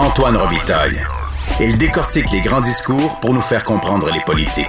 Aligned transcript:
Antoine 0.00 0.36
Robitaille. 0.38 1.04
Il 1.60 1.76
décortique 1.76 2.30
les 2.32 2.40
grands 2.40 2.62
discours 2.62 3.20
pour 3.20 3.34
nous 3.34 3.40
faire 3.42 3.64
comprendre 3.64 4.10
les 4.10 4.20
politiques. 4.20 4.66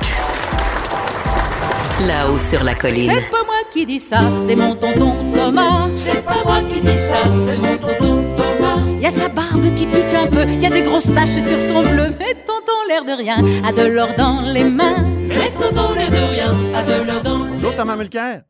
Là-haut 2.05 2.37
sur 2.37 2.63
la 2.65 2.75
colline. 2.75 3.09
C'est 3.09 3.29
pas 3.29 3.43
moi 3.45 3.55
qui 3.71 3.85
dis 3.85 4.01
ça, 4.01 4.19
c'est 4.43 4.57
mon 4.57 4.75
tonton 4.75 5.15
Thomas. 5.33 5.87
C'est 5.95 6.25
pas 6.25 6.43
moi 6.43 6.59
qui 6.67 6.81
dis 6.81 6.87
ça, 6.87 7.29
c'est 7.45 7.57
mon 7.57 7.77
tonton 7.77 8.25
Thomas. 8.35 8.81
Y 8.99 9.05
a 9.05 9.11
sa 9.11 9.29
barbe 9.29 9.73
qui 9.75 9.85
pique 9.85 10.13
un 10.13 10.27
peu, 10.27 10.43
y 10.43 10.65
a 10.65 10.69
des 10.69 10.83
grosses 10.83 11.13
taches 11.13 11.41
sur 11.41 11.61
son 11.61 11.81
bleu. 11.81 12.09
Mais 12.19 12.33
tonton, 12.45 12.73
l'air 12.89 13.05
de 13.05 13.13
rien, 13.13 13.37
a 13.65 13.71
de 13.71 13.87
l'or 13.87 14.09
dans 14.17 14.41
les 14.41 14.65
mains. 14.65 15.05
Mais 15.29 15.49
tonton, 15.51 15.93
l'air 15.93 16.11
de 16.11 16.33
rien, 16.33 16.57
a 16.75 16.83
de 16.83 17.05
l'or 17.05 17.21
dans 17.21 17.45
les 17.45 17.51
Bonjour 17.53 17.75
Thomas 17.75 17.95
Mulcair. 17.95 18.41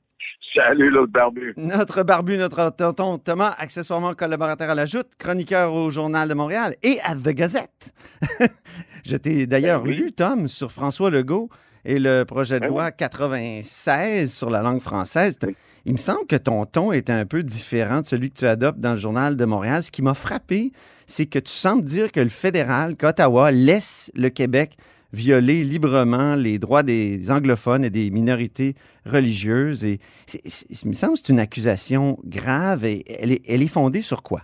Salut 0.53 0.89
l'autre 0.89 1.13
barbu. 1.13 1.53
Notre 1.55 2.03
barbu, 2.03 2.35
notre 2.37 2.71
tonton 2.75 3.17
Thomas, 3.17 3.55
accessoirement 3.57 4.13
collaborateur 4.13 4.69
à 4.69 4.75
la 4.75 4.85
Joute, 4.85 5.07
chroniqueur 5.17 5.73
au 5.73 5.89
Journal 5.89 6.27
de 6.27 6.33
Montréal 6.33 6.75
et 6.83 6.97
à 7.05 7.15
The 7.15 7.29
Gazette. 7.29 7.93
Je 9.05 9.15
t'ai 9.15 9.47
d'ailleurs 9.47 9.81
Ben 9.81 9.89
oui. 9.91 9.95
lu, 9.97 10.11
Tom, 10.11 10.49
sur 10.49 10.71
François 10.73 11.09
Legault 11.09 11.49
et 11.85 11.99
le 11.99 12.23
projet 12.25 12.55
de 12.55 12.65
Ben 12.65 12.67
loi 12.69 12.91
96 12.91 14.33
sur 14.33 14.49
la 14.49 14.61
langue 14.61 14.81
française. 14.81 15.37
Oui. 15.47 15.55
Il 15.85 15.93
me 15.93 15.97
semble 15.97 16.27
que 16.27 16.35
ton 16.35 16.65
ton 16.65 16.91
est 16.91 17.09
un 17.09 17.25
peu 17.25 17.43
différent 17.43 18.01
de 18.01 18.05
celui 18.05 18.29
que 18.29 18.37
tu 18.39 18.45
adoptes 18.45 18.79
dans 18.79 18.91
le 18.91 18.99
Journal 18.99 19.37
de 19.37 19.45
Montréal. 19.45 19.81
Ce 19.81 19.89
qui 19.89 20.01
m'a 20.01 20.13
frappé, 20.13 20.73
c'est 21.07 21.27
que 21.27 21.39
tu 21.39 21.51
sembles 21.51 21.83
dire 21.83 22.11
que 22.11 22.19
le 22.19 22.29
fédéral, 22.29 22.97
qu'Ottawa 22.97 23.51
laisse 23.51 24.11
le 24.15 24.29
Québec 24.29 24.75
violer 25.13 25.63
librement 25.63 26.35
les 26.35 26.59
droits 26.59 26.83
des 26.83 27.31
anglophones 27.31 27.83
et 27.83 27.89
des 27.89 28.09
minorités 28.11 28.75
religieuses. 29.05 29.85
Et 29.85 29.99
il 30.33 30.87
me 30.87 30.93
semble 30.93 31.13
que 31.13 31.19
c'est 31.19 31.33
une 31.33 31.39
accusation 31.39 32.17
grave 32.23 32.85
et 32.85 33.03
elle 33.19 33.31
est, 33.31 33.67
fondée 33.67 34.01
sur 34.01 34.23
quoi? 34.23 34.41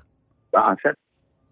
Ben, 0.53 0.63
en 0.71 0.75
fait, 0.77 0.95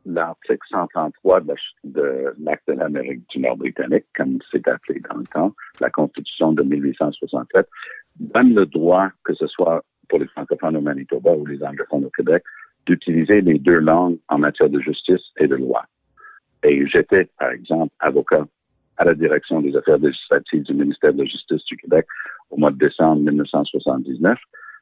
l'article 0.06 0.60
133 0.70 1.42
de 1.42 1.48
la 1.48 1.56
de 1.84 2.34
l'Acte 2.40 2.68
de 2.68 2.74
l'Amérique 2.74 3.28
du 3.30 3.40
Nord 3.40 3.58
britannique, 3.58 4.06
comme 4.16 4.40
c'est 4.52 4.68
appelé 4.68 5.02
dans 5.10 5.18
le 5.18 5.26
temps, 5.26 5.54
la 5.80 5.90
Constitution 5.90 6.54
de 6.54 6.64
1867, 6.64 7.68
donne 8.20 8.54
le 8.54 8.66
droit, 8.66 9.10
que 9.24 9.34
ce 9.34 9.48
soit 9.48 9.84
pour 10.08 10.20
les 10.20 10.28
francophones 10.28 10.78
au 10.78 10.82
Manitoba 10.82 11.32
ou 11.32 11.46
les 11.46 11.62
anglophones 11.64 12.06
au 12.06 12.10
Québec, 12.10 12.44
d'utiliser 12.86 13.42
les 13.42 13.60
deux 13.60 13.80
langues 13.80 14.18
en 14.30 14.38
matière 14.38 14.70
de 14.70 14.80
justice 14.80 15.22
et 15.38 15.48
de 15.48 15.56
loi. 15.56 15.84
Et 16.64 16.88
j'étais, 16.88 17.30
par 17.38 17.50
exemple, 17.50 17.94
avocat 18.00 18.46
à 18.98 19.06
la 19.06 19.14
direction 19.14 19.62
des 19.62 19.76
affaires 19.76 19.98
législatives 19.98 20.64
du 20.64 20.74
ministère 20.74 21.14
de 21.14 21.20
la 21.20 21.26
Justice 21.26 21.64
du 21.66 21.78
Québec 21.78 22.06
au 22.50 22.58
mois 22.58 22.72
de 22.72 22.78
décembre 22.78 23.22
1979, 23.22 24.38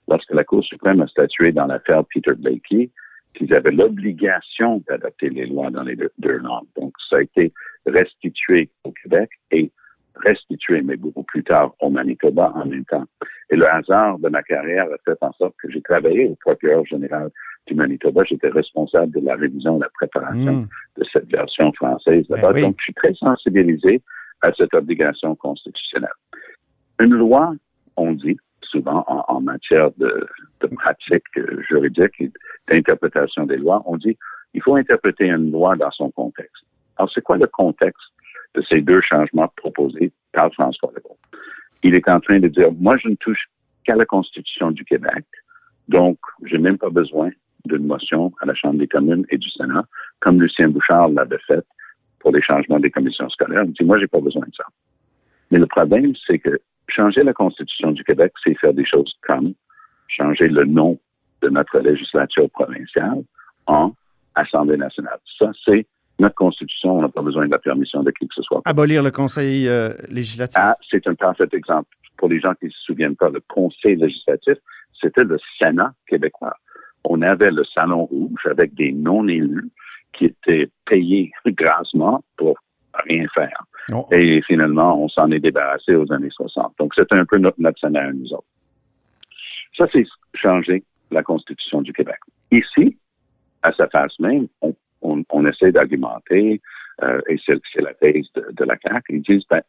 lorsque 0.08 0.34
la 0.34 0.44
Cour 0.44 0.64
suprême 0.64 1.02
a 1.02 1.08
statué 1.08 1.52
dans 1.52 1.66
l'affaire 1.66 2.04
Peter 2.14 2.34
Blakey 2.36 2.90
qu'ils 3.34 3.54
avaient 3.54 3.72
l'obligation 3.72 4.84
d'adapter 4.88 5.30
les 5.30 5.48
lois 5.48 5.72
dans 5.72 5.84
les 5.84 5.96
deux, 5.96 6.12
deux 6.20 6.38
langues. 6.38 6.68
Donc, 6.78 6.94
ça 7.10 7.18
a 7.18 7.22
été 7.22 7.52
restitué 7.86 8.70
au 8.84 8.92
Québec 8.92 9.30
et 9.52 9.72
restitué, 10.16 10.82
mais 10.82 10.96
beaucoup 10.96 11.24
plus 11.24 11.44
tard, 11.44 11.74
au 11.80 11.90
Manitoba 11.90 12.52
en 12.56 12.66
même 12.66 12.86
temps. 12.86 13.06
Et 13.50 13.56
le 13.56 13.68
hasard 13.68 14.20
de 14.20 14.30
ma 14.30 14.44
carrière 14.44 14.86
a 14.86 14.98
fait 15.04 15.18
en 15.22 15.34
sorte 15.34 15.56
que 15.62 15.72
j'ai 15.72 15.82
travaillé 15.82 16.28
au 16.28 16.36
procureur 16.36 16.86
général 16.86 17.30
du 17.68 17.76
Manitoba. 17.76 18.24
J'étais 18.24 18.50
responsable 18.50 19.12
de 19.14 19.26
la 19.26 19.36
révision 19.36 19.76
et 19.76 19.80
de 19.80 19.84
la 19.84 19.90
préparation 19.90 20.54
Hmm. 20.54 20.68
de 20.98 21.06
cette 21.12 21.30
version 21.30 21.72
française 21.74 22.26
Ben 22.30 22.52
oui. 22.54 22.62
Donc, 22.62 22.76
je 22.80 22.84
suis 22.84 22.94
très 22.94 23.14
sensibilisé 23.14 24.02
à 24.42 24.52
cette 24.54 24.74
obligation 24.74 25.36
constitutionnelle. 25.36 26.10
Une 27.00 27.16
loi, 27.16 27.54
on 27.96 28.12
dit 28.12 28.38
souvent 28.62 29.04
en, 29.08 29.24
en 29.28 29.42
matière 29.42 29.92
de, 29.98 30.28
de 30.62 30.68
pratique 30.68 31.24
euh, 31.38 31.62
juridique 31.70 32.14
et 32.20 32.32
d'interprétation 32.68 33.46
des 33.46 33.58
lois, 33.58 33.82
on 33.86 33.98
dit 33.98 34.18
il 34.54 34.62
faut 34.62 34.76
interpréter 34.76 35.26
une 35.26 35.52
loi 35.52 35.76
dans 35.76 35.92
son 35.92 36.12
contexte. 36.12 36.64
Alors, 36.98 37.12
c'est 37.14 37.22
quoi 37.22 37.38
le 37.38 37.48
contexte 37.48 38.08
de 38.56 38.62
ces 38.70 38.82
deux 38.82 39.02
changements 39.02 39.52
proposés 39.56 40.12
par 40.32 40.52
François 40.54 40.92
Legault? 40.96 41.18
Il 41.82 41.96
est 41.96 42.08
en 42.08 42.20
train 42.20 42.40
de 42.40 42.48
dire, 42.48 42.72
moi, 42.74 42.98
je 42.98 43.10
ne 43.10 43.16
touche 43.16 43.46
qu'à 43.84 43.96
la 43.96 44.06
Constitution 44.06 44.72
du 44.72 44.86
Québec, 44.86 45.26
donc 45.88 46.18
j'ai 46.46 46.58
même 46.58 46.78
pas 46.78 46.90
besoin 46.90 47.30
d'une 47.66 47.86
motion 47.86 48.32
à 48.42 48.46
la 48.46 48.54
Chambre 48.54 48.80
des 48.80 48.88
communes 48.88 49.26
et 49.30 49.38
du 49.38 49.50
Sénat, 49.50 49.86
comme 50.20 50.42
Lucien 50.42 50.70
Bouchard 50.70 51.10
l'avait 51.10 51.40
fait 51.48 51.66
pour 52.20 52.32
les 52.32 52.42
changements 52.42 52.80
des 52.80 52.92
commissions 52.92 53.30
scolaires. 53.30 53.64
Il 53.66 53.74
dit, 53.74 53.84
moi, 53.84 54.00
j'ai 54.00 54.08
pas 54.08 54.20
besoin 54.20 54.46
de 54.46 54.56
ça. 54.56 54.64
Mais 55.52 55.60
le 55.60 55.68
problème, 55.68 56.14
c'est 56.26 56.40
que 56.40 56.60
changer 56.88 57.24
la 57.24 57.34
Constitution 57.34 57.92
du 57.92 58.04
Québec, 58.04 58.34
c'est 58.44 58.58
faire 58.60 58.74
des 58.74 58.86
choses 58.86 59.14
comme 59.28 59.54
changer 60.08 60.48
le 60.48 60.66
nom 60.66 61.00
de 61.42 61.50
notre 61.50 61.80
législature 61.80 62.50
provinciale 62.50 63.24
en 63.68 63.94
Assemblée 64.36 64.78
nationale. 64.78 65.20
Ça, 65.38 65.52
c'est 65.66 65.86
notre 66.20 66.36
Constitution. 66.36 66.98
On 66.98 67.02
n'a 67.02 67.10
pas 67.10 67.22
besoin 67.22 67.46
de 67.46 67.52
la 67.52 67.60
permission 67.60 68.04
de 68.04 68.12
qui 68.12 68.28
que 68.28 68.34
ce 68.36 68.42
soit. 68.42 68.62
Abolir 68.66 69.04
le 69.04 69.12
Conseil 69.12 69.68
euh, 69.68 69.94
législatif. 70.10 70.58
Ah, 70.58 70.76
c'est 70.90 71.06
un 71.08 71.16
parfait 71.16 71.48
exemple. 71.52 71.90
Pour 72.18 72.30
les 72.30 72.40
gens 72.40 72.54
qui 72.56 72.66
ne 72.66 72.72
se 72.72 72.80
souviennent 72.82 73.16
pas, 73.16 73.30
le 73.30 73.42
Conseil 73.48 73.96
législatif, 73.96 74.58
c'était 75.00 75.24
le 75.24 75.38
Sénat 75.60 75.94
québécois. 76.08 76.56
On 77.06 77.22
avait 77.22 77.52
le 77.52 77.64
Salon 77.66 78.06
Rouge 78.06 78.46
avec 78.50 78.74
des 78.76 78.92
non-élus 78.92 79.70
qui 80.14 80.26
étaient 80.26 80.70
payés 80.86 81.32
grassement 81.46 82.24
pour 82.38 82.58
rien 83.06 83.26
faire. 83.34 83.64
Oh. 83.92 84.08
Et 84.12 84.42
finalement, 84.44 85.04
on 85.04 85.10
s'en 85.10 85.32
est 85.32 85.40
débarrassé 85.40 85.96
aux 85.96 86.12
années 86.14 86.30
60. 86.30 86.74
Donc, 86.80 86.94
c'était 86.96 87.16
un 87.16 87.26
peu 87.26 87.38
notre, 87.38 87.60
notre 87.60 87.80
scénario, 87.80 88.14
nous 88.14 88.34
autres. 88.34 88.48
Ça, 89.78 89.88
c'est 89.92 90.06
changer 90.36 90.84
la 91.12 91.24
Constitution 91.24 91.82
du 91.82 91.92
Québec. 91.92 92.18
Ici, 92.52 92.98
à 93.64 93.74
sa 93.74 93.88
face 93.88 94.18
même, 94.20 94.48
on, 94.62 94.76
on, 95.02 95.24
on 95.30 95.46
essaie 95.46 95.72
d'argumenter, 95.72 96.62
euh, 97.02 97.22
et 97.28 97.38
c'est 97.46 97.82
la 97.82 97.94
thèse 97.96 98.28
de, 98.36 98.46
de 98.52 98.64
la 98.64 98.78
CAQ, 98.78 99.16
ils 99.16 99.22
disent, 99.22 99.48
ben, 99.50 99.62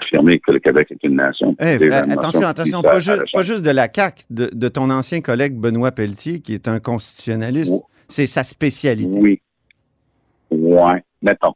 affirmer 0.00 0.40
que 0.40 0.50
le 0.52 0.58
Québec 0.58 0.88
est 0.90 1.02
une 1.04 1.16
nation. 1.16 1.54
Eh, 1.60 1.78
la 1.78 1.98
attention, 2.02 2.40
nation 2.40 2.42
attention, 2.48 2.82
pas, 2.82 3.00
ju- 3.00 3.12
juste 3.42 3.64
de 3.64 3.70
la 3.70 3.88
CAQ, 3.92 4.24
de, 4.30 4.50
de 4.52 4.68
ton 4.68 4.90
ancien 4.90 5.20
collègue 5.20 5.54
Benoît 5.58 5.92
Pelletier, 5.92 6.40
qui 6.40 6.54
est 6.54 6.68
un 6.68 6.80
constitutionnaliste. 6.80 7.74
C'est 8.08 8.26
sa 8.26 8.44
spécialité. 8.44 9.18
Oui. 9.18 9.40
Ouais, 10.50 11.02
mettons. 11.22 11.54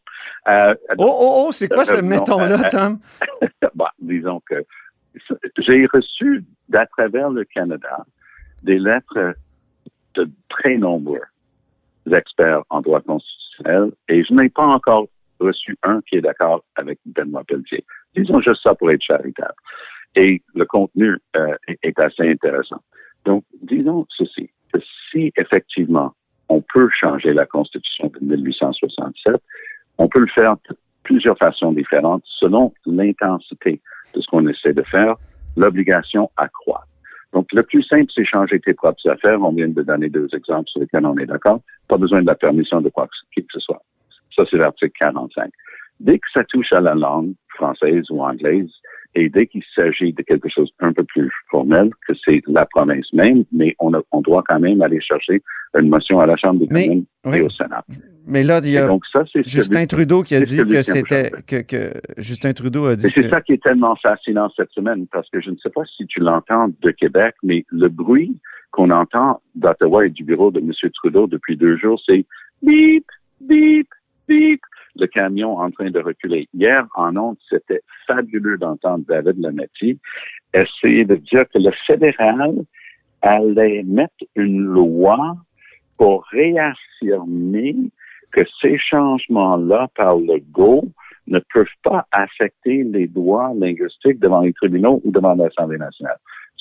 Euh, 0.48 0.74
Oh, 0.98 1.04
oh, 1.20 1.44
oh, 1.46 1.52
c'est 1.52 1.68
quoi 1.68 1.84
ce 1.84 1.98
Euh, 1.98 2.02
mettons-là, 2.02 2.58
euh, 2.64 2.68
Tom? 2.70 2.98
bon, 3.74 3.84
disons 4.00 4.40
que 4.48 4.64
j'ai 5.58 5.86
reçu 5.92 6.44
d'à 6.68 6.86
travers 6.86 7.30
le 7.30 7.44
Canada 7.44 8.04
des 8.62 8.78
lettres 8.78 9.34
de 10.14 10.28
très 10.48 10.76
nombreux 10.76 11.20
experts 12.12 12.62
en 12.70 12.80
droit 12.80 13.00
constitutionnel 13.02 13.92
et 14.08 14.24
je 14.24 14.34
n'ai 14.34 14.48
pas 14.48 14.64
encore 14.66 15.06
reçu 15.40 15.76
un 15.82 16.00
qui 16.02 16.16
est 16.16 16.20
d'accord 16.20 16.64
avec 16.76 16.98
Benoît 17.06 17.44
Pelletier. 17.44 17.84
Disons 18.16 18.40
juste 18.40 18.62
ça 18.62 18.74
pour 18.74 18.90
être 18.90 19.02
charitable. 19.02 19.54
Et 20.16 20.42
le 20.54 20.64
contenu 20.64 21.16
euh, 21.36 21.54
est- 21.82 21.98
assez 21.98 22.28
intéressant. 22.28 22.80
Donc, 23.24 23.44
disons 23.62 24.06
ceci, 24.16 24.50
que 24.72 24.78
si 25.10 25.32
effectivement 25.36 26.12
on 26.48 26.60
peut 26.62 26.88
changer 26.90 27.32
la 27.32 27.46
Constitution 27.46 28.10
de 28.20 28.26
1867, 28.26 29.36
on 29.98 30.08
peut 30.08 30.18
le 30.20 30.26
faire 30.26 30.56
de 30.68 30.76
plusieurs 31.04 31.38
façons 31.38 31.72
différentes 31.72 32.22
selon 32.26 32.72
l'intensité 32.86 33.80
de 34.14 34.20
ce 34.20 34.26
qu'on 34.28 34.46
essaie 34.48 34.72
de 34.72 34.82
faire. 34.82 35.14
L'obligation 35.56 36.30
accroît. 36.36 36.84
Donc, 37.32 37.52
le 37.52 37.62
plus 37.62 37.82
simple, 37.84 38.10
c'est 38.14 38.24
changer 38.24 38.58
tes 38.58 38.74
propres 38.74 39.08
affaires. 39.08 39.40
On 39.40 39.52
vient 39.52 39.68
de 39.68 39.82
donner 39.82 40.08
deux 40.08 40.28
exemples 40.34 40.68
sur 40.68 40.80
lesquels 40.80 41.06
on 41.06 41.16
est 41.18 41.26
d'accord. 41.26 41.60
Pas 41.86 41.96
besoin 41.96 42.22
de 42.22 42.26
la 42.26 42.34
permission 42.34 42.80
de 42.80 42.88
quoi 42.88 43.06
que 43.06 43.42
ce 43.52 43.60
soit. 43.60 43.82
Ça, 44.44 44.48
c'est 44.50 44.56
l'article 44.56 44.92
45. 44.98 45.50
Dès 46.00 46.18
que 46.18 46.26
ça 46.32 46.44
touche 46.44 46.72
à 46.72 46.80
la 46.80 46.94
langue 46.94 47.34
française 47.56 48.04
ou 48.10 48.22
anglaise, 48.22 48.70
et 49.14 49.28
dès 49.28 49.46
qu'il 49.48 49.62
s'agit 49.74 50.12
de 50.12 50.22
quelque 50.22 50.48
chose 50.48 50.70
un 50.78 50.92
peu 50.92 51.02
plus 51.04 51.28
formel, 51.50 51.90
que 52.06 52.14
c'est 52.24 52.40
la 52.46 52.64
province 52.64 53.12
même, 53.12 53.44
mais 53.52 53.74
on, 53.80 53.92
a- 53.92 54.00
on 54.12 54.20
doit 54.22 54.42
quand 54.48 54.60
même 54.60 54.80
aller 54.82 55.00
chercher 55.00 55.42
une 55.78 55.88
motion 55.88 56.20
à 56.20 56.26
la 56.26 56.36
Chambre 56.36 56.60
des 56.60 56.68
communes 56.68 57.04
oui. 57.24 57.38
et 57.38 57.42
au 57.42 57.50
Sénat. 57.50 57.84
Mais 58.26 58.44
là, 58.44 58.60
il 58.62 58.70
y 58.70 58.78
a 58.78 58.86
donc, 58.86 59.02
ça, 59.12 59.24
c'est 59.32 59.44
Justin 59.46 59.74
celui- 59.80 59.86
Trudeau 59.88 60.22
qui 60.22 60.36
a 60.36 60.40
dit 60.40 60.56
que 60.64 60.82
c'était. 60.82 61.30
Que, 61.46 61.62
que 61.62 61.92
Justin 62.18 62.52
Trudeau 62.52 62.86
a 62.86 62.96
dit 62.96 63.06
Et 63.08 63.10
c'est 63.14 63.22
que. 63.22 63.28
ça 63.28 63.40
qui 63.40 63.52
est 63.54 63.62
tellement 63.62 63.96
fascinant 63.96 64.48
cette 64.56 64.70
semaine, 64.70 65.06
parce 65.12 65.28
que 65.30 65.40
je 65.40 65.50
ne 65.50 65.56
sais 65.56 65.70
pas 65.70 65.82
si 65.96 66.06
tu 66.06 66.20
l'entends 66.20 66.68
de 66.80 66.90
Québec, 66.92 67.34
mais 67.42 67.64
le 67.70 67.88
bruit 67.88 68.38
qu'on 68.70 68.90
entend 68.90 69.42
d'Ottawa 69.56 70.06
et 70.06 70.10
du 70.10 70.22
bureau 70.22 70.50
de 70.52 70.60
M. 70.60 70.70
Trudeau 70.94 71.26
depuis 71.26 71.56
deux 71.56 71.76
jours, 71.76 72.00
c'est 72.06 72.24
bip, 72.62 73.04
bip, 73.40 73.88
camion 75.12 75.58
en 75.58 75.70
train 75.70 75.90
de 75.90 76.00
reculer. 76.00 76.48
Hier, 76.54 76.86
en 76.94 77.16
ondes, 77.16 77.36
c'était 77.48 77.82
fabuleux 78.06 78.58
d'entendre 78.58 79.04
David 79.08 79.38
Lametti 79.38 79.98
essayer 80.54 81.04
de 81.04 81.16
dire 81.16 81.44
que 81.52 81.58
le 81.58 81.70
fédéral 81.86 82.54
allait 83.22 83.82
mettre 83.84 84.24
une 84.34 84.60
loi 84.60 85.36
pour 85.98 86.24
réaffirmer 86.26 87.76
que 88.32 88.40
ces 88.60 88.78
changements-là 88.78 89.88
par 89.94 90.16
le 90.16 90.38
GO 90.50 90.84
ne 91.26 91.40
peuvent 91.52 91.66
pas 91.82 92.06
affecter 92.10 92.82
les 92.84 93.06
droits 93.06 93.52
linguistiques 93.54 94.18
devant 94.18 94.40
les 94.40 94.52
tribunaux 94.52 95.00
ou 95.04 95.10
devant 95.10 95.34
l'Assemblée 95.34 95.78
nationale. 95.78 96.16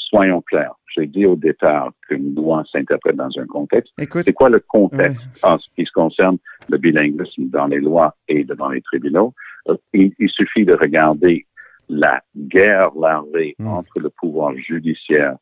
Soyons 0.09 0.41
clairs. 0.41 0.73
J'ai 0.95 1.05
dit 1.05 1.25
au 1.27 1.35
départ 1.35 1.91
qu'une 2.07 2.33
loi 2.33 2.63
s'interprète 2.71 3.15
dans 3.15 3.29
un 3.37 3.45
contexte. 3.45 3.93
Écoute, 4.01 4.23
C'est 4.25 4.33
quoi 4.33 4.49
le 4.49 4.59
contexte 4.59 5.19
en 5.43 5.59
ce 5.59 5.67
qui 5.75 5.85
se 5.85 5.91
concerne 5.91 6.37
le 6.67 6.77
bilinguisme 6.79 7.45
dans 7.49 7.67
les 7.67 7.79
lois 7.79 8.15
et 8.27 8.43
devant 8.43 8.69
les 8.69 8.81
tribunaux? 8.81 9.33
Euh, 9.67 9.75
Il, 9.93 10.11
il 10.17 10.29
suffit 10.29 10.65
de 10.65 10.73
regarder 10.73 11.45
la 11.89 12.21
guerre 12.35 12.89
larvée 12.99 13.55
Mm. 13.59 13.67
entre 13.67 13.99
le 13.99 14.09
pouvoir 14.09 14.55
judiciaire 14.55 15.35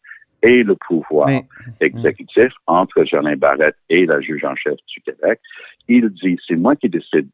et 0.44 0.64
le 0.64 0.76
pouvoir 0.76 1.28
Mais- 1.30 1.46
exécutif, 1.80 2.52
entre 2.68 3.04
Jolin 3.06 3.36
Barrette 3.38 3.76
et 3.90 4.06
la 4.06 4.20
juge 4.22 4.44
en 4.44 4.56
chef 4.56 4.76
du 4.94 5.02
Québec. 5.02 5.40
Il 5.88 6.10
dit, 6.10 6.38
c'est 6.46 6.56
moi 6.58 6.76
qui 6.76 6.90
décide 6.90 7.28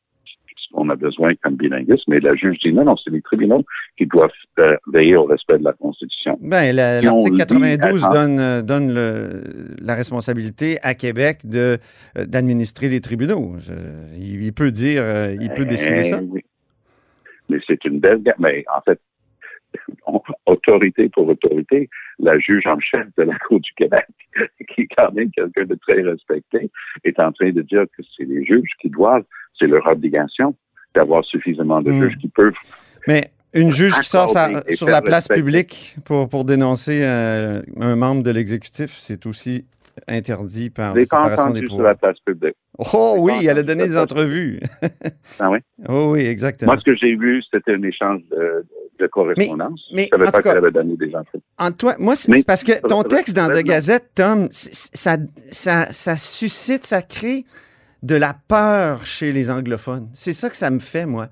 qu'on 0.74 0.90
a 0.90 0.96
besoin 0.96 1.34
comme 1.42 1.56
bilinguisme, 1.56 2.04
mais 2.08 2.20
la 2.20 2.36
juge 2.36 2.58
dit, 2.60 2.74
non, 2.74 2.84
non, 2.84 2.98
c'est 2.98 3.12
les 3.12 3.22
tribunaux 3.22 3.64
qui 3.98 4.06
doivent 4.08 4.32
euh, 4.60 4.76
veiller 4.92 5.16
au 5.16 5.26
respect 5.26 5.60
de 5.60 5.64
la 5.64 5.74
Constitution. 5.74 6.38
On 6.42 6.48
l'article 6.50 7.32
lit 7.34 7.38
92 7.38 8.04
attends. 8.04 8.14
donne, 8.14 8.40
euh, 8.40 8.62
donne 8.62 8.94
le- 8.94 9.44
la 9.82 9.94
responsabilité 9.96 10.78
à 10.82 10.96
Québec 10.96 11.40
de, 11.46 11.78
euh, 12.18 12.26
d'administrer 12.26 12.90
les 12.90 13.02
tribunaux. 13.02 13.56
Il, 14.18 14.44
il 14.44 14.54
peut 14.54 14.72
dire, 14.72 15.04
il 15.40 15.50
peut 15.56 15.66
décider 15.66 16.00
Eh 16.02 16.12
ça. 16.12 16.22
oui. 16.24 16.42
Mais 17.50 17.60
c'est 17.68 17.84
une 17.86 18.00
belle 18.00 18.24
gamme. 18.24 18.36
Mais 18.40 18.66
en 18.76 18.82
fait, 18.82 19.00
on- 20.08 20.22
autorité 20.46 21.10
pour 21.10 21.28
autorité, 21.28 21.90
la 22.20 22.38
juge 22.40 22.66
en 22.68 22.80
chef 22.80 23.08
de 23.18 23.24
la 23.24 23.38
Cour 23.40 23.60
du 23.60 23.72
Québec, 23.76 24.06
qui 24.70 24.82
est 24.82 24.88
quand 24.96 25.12
même 25.14 25.30
quelqu'un 25.32 25.66
de 25.66 25.76
très 25.76 26.02
respecté, 26.02 26.70
est 27.04 27.20
en 27.20 27.32
train 27.32 27.52
de 27.52 27.62
dire 27.62 27.86
que 27.96 28.04
c'est 28.16 28.24
les 28.26 28.44
juges 28.46 28.70
qui 28.82 28.90
doivent, 28.90 29.26
c'est 29.60 29.68
leur 29.68 29.86
obligation 29.88 30.56
d'avoir 30.96 31.24
suffisamment 31.26 31.82
de 31.82 31.92
Hmm. 31.92 32.02
juges 32.04 32.18
qui 32.22 32.28
peuvent. 32.28 32.54
Mais 33.08 33.32
une 33.54 33.72
juge 33.72 33.94
qui 34.00 34.08
sort 34.08 34.30
sa- 34.30 34.64
sur 34.74 34.88
la 34.88 35.02
place 35.02 35.24
respecter. 35.28 35.42
publique 35.42 35.96
pour, 36.06 36.30
pour 36.30 36.46
dénoncer 36.46 37.02
euh, 37.04 37.62
un 37.80 37.96
membre 37.96 38.24
de 38.24 38.32
l'exécutif, 38.32 38.96
c'est 39.00 39.26
aussi 39.26 39.66
interdit 40.08 40.70
par 40.72 40.96
la 40.96 41.04
séparation 41.04 41.36
des 41.36 41.42
entendu 41.42 41.60
sur 41.68 41.70
pouvoirs. 41.76 41.88
la 41.90 41.96
place 41.96 42.18
publique. 42.26 42.56
Oh 42.94 43.16
oui, 43.20 43.34
elle 43.48 43.60
a 43.60 43.64
donné 43.64 43.88
des 43.88 43.98
entrevues. 43.98 44.60
Ah 45.40 45.52
oui? 45.52 45.60
oh 45.88 46.12
oui, 46.14 46.22
exactement. 46.22 46.72
Moi, 46.72 46.82
ce 46.84 46.86
que 46.92 46.96
j'ai 46.98 47.16
vu, 47.16 47.44
c'était 47.52 47.74
un 47.74 47.84
échange 47.84 48.22
de, 48.32 48.66
de 49.00 49.08
correspondance. 49.08 49.82
mais, 49.94 50.06
je 50.06 50.08
savais 50.10 50.28
en 50.28 50.32
pas 50.32 50.42
qu'elle 50.42 50.58
avait 50.58 50.72
donné 50.72 50.98
des 50.98 51.16
entrevues. 51.16 51.44
Antoine, 51.60 51.96
moi, 52.00 52.16
c'est 52.16 52.32
Mais- 52.32 52.44
parce 52.44 52.64
que 52.64 52.72
ton 52.88 53.04
texte 53.04 53.36
dans 53.36 53.50
The 53.50 53.64
Gazette, 53.64 54.10
Tom, 54.16 54.48
ça, 54.52 55.18
ça, 55.52 55.92
ça 55.92 56.18
suscite, 56.18 56.86
ça 56.86 57.04
crée 57.04 57.46
de 58.04 58.16
la 58.16 58.36
peur 58.48 59.06
chez 59.06 59.32
les 59.32 59.50
anglophones. 59.50 60.10
C'est 60.14 60.34
ça 60.34 60.50
que 60.50 60.58
ça 60.58 60.70
me 60.70 60.80
fait, 60.80 61.06
moi. 61.06 61.30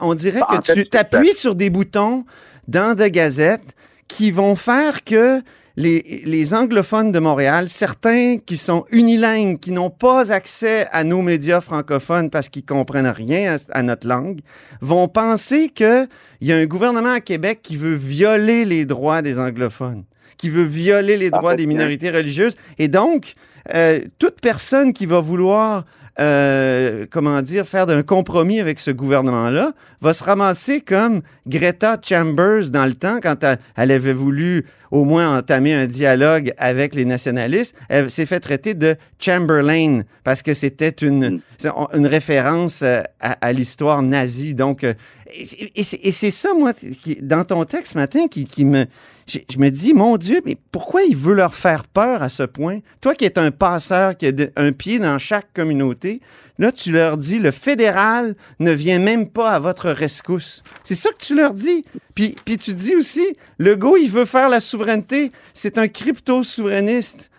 On 0.00 0.14
dirait 0.14 0.40
Bah, 0.40 0.58
que 0.66 0.72
tu 0.72 0.88
t'appuies 0.88 1.34
sur 1.34 1.54
des 1.54 1.70
boutons 1.70 2.24
dans 2.66 2.96
The 2.96 3.08
Gazette 3.10 3.76
qui 4.08 4.30
vont 4.32 4.56
faire 4.56 5.04
que 5.04 5.42
les, 5.76 6.22
les 6.24 6.54
anglophones 6.54 7.12
de 7.12 7.20
Montréal, 7.20 7.68
certains 7.68 8.38
qui 8.44 8.56
sont 8.56 8.84
unilingues, 8.90 9.60
qui 9.60 9.70
n'ont 9.70 9.90
pas 9.90 10.32
accès 10.32 10.86
à 10.92 11.04
nos 11.04 11.22
médias 11.22 11.60
francophones 11.60 12.30
parce 12.30 12.48
qu'ils 12.48 12.64
comprennent 12.64 13.06
rien 13.06 13.54
à, 13.54 13.78
à 13.78 13.82
notre 13.84 14.08
langue, 14.08 14.40
vont 14.80 15.06
penser 15.06 15.68
qu'il 15.68 16.08
y 16.40 16.52
a 16.52 16.56
un 16.56 16.66
gouvernement 16.66 17.12
à 17.12 17.20
Québec 17.20 17.60
qui 17.62 17.76
veut 17.76 17.94
violer 17.94 18.64
les 18.64 18.86
droits 18.86 19.22
des 19.22 19.38
anglophones, 19.38 20.02
qui 20.36 20.48
veut 20.48 20.64
violer 20.64 21.16
les 21.16 21.30
droits 21.30 21.54
des 21.54 21.64
Parfaitement. 21.64 21.74
minorités 21.74 22.10
religieuses. 22.10 22.56
Et 22.78 22.88
donc, 22.88 23.34
euh, 23.74 24.00
toute 24.18 24.40
personne 24.40 24.92
qui 24.92 25.06
va 25.06 25.20
vouloir, 25.20 25.84
euh, 26.20 27.06
comment 27.10 27.40
dire, 27.42 27.64
faire 27.66 27.86
d'un 27.86 28.02
compromis 28.02 28.60
avec 28.60 28.80
ce 28.80 28.90
gouvernement-là, 28.90 29.72
va 30.00 30.12
se 30.14 30.24
ramasser 30.24 30.80
comme 30.80 31.22
Greta 31.46 31.96
Chambers 32.02 32.70
dans 32.70 32.86
le 32.86 32.94
temps, 32.94 33.20
quand 33.22 33.44
elle, 33.76 33.90
avait 33.90 34.12
voulu 34.12 34.64
au 34.90 35.04
moins 35.04 35.38
entamer 35.38 35.74
un 35.74 35.86
dialogue 35.86 36.52
avec 36.56 36.94
les 36.94 37.04
nationalistes, 37.04 37.76
elle 37.90 38.10
s'est 38.10 38.24
fait 38.26 38.40
traiter 38.40 38.72
de 38.74 38.96
Chamberlain 39.20 40.00
parce 40.24 40.42
que 40.42 40.54
c'était 40.54 40.88
une, 40.88 41.40
Mm. 41.62 41.68
une 41.94 42.06
référence 42.06 42.80
euh, 42.82 43.02
à, 43.20 43.32
à 43.46 43.52
l'histoire 43.52 44.02
nazie. 44.02 44.54
Donc, 44.54 44.84
et 44.84 45.82
c'est- 45.82 46.00
et 46.02 46.30
ça, 46.30 46.54
moi, 46.54 46.72
qui, 46.72 47.18
dans 47.22 47.44
ton 47.44 47.64
texte 47.64 47.92
ce 47.92 47.98
matin, 47.98 48.28
qui, 48.28 48.46
qui 48.46 48.64
me. 48.64 48.86
Je, 49.28 49.40
je 49.50 49.58
me 49.58 49.68
dis, 49.70 49.92
mon 49.92 50.16
Dieu, 50.16 50.40
mais 50.46 50.56
pourquoi 50.72 51.02
il 51.02 51.14
veut 51.14 51.34
leur 51.34 51.54
faire 51.54 51.84
peur 51.84 52.22
à 52.22 52.28
ce 52.30 52.44
point? 52.44 52.78
Toi 53.02 53.14
qui 53.14 53.26
es 53.26 53.38
un 53.38 53.50
passeur, 53.50 54.16
qui 54.16 54.26
a 54.26 54.32
de- 54.32 54.50
un 54.56 54.72
pied 54.72 54.98
dans 54.98 55.18
chaque 55.18 55.52
communauté, 55.52 56.20
là, 56.58 56.72
tu 56.72 56.92
leur 56.92 57.18
dis, 57.18 57.38
le 57.38 57.50
fédéral 57.50 58.34
ne 58.58 58.72
vient 58.72 58.98
même 58.98 59.28
pas 59.28 59.50
à 59.50 59.58
votre 59.58 59.90
rescousse. 59.90 60.62
C'est 60.82 60.94
ça 60.94 61.10
que 61.10 61.18
tu 61.22 61.34
leur 61.34 61.52
dis. 61.52 61.84
Puis, 62.14 62.34
puis 62.44 62.56
tu 62.56 62.72
dis 62.72 62.96
aussi, 62.96 63.36
le 63.58 63.76
go, 63.76 63.96
il 63.98 64.10
veut 64.10 64.24
faire 64.24 64.48
la 64.48 64.60
souveraineté. 64.60 65.30
C'est 65.52 65.76
un 65.76 65.88
crypto-souverainiste. 65.88 67.30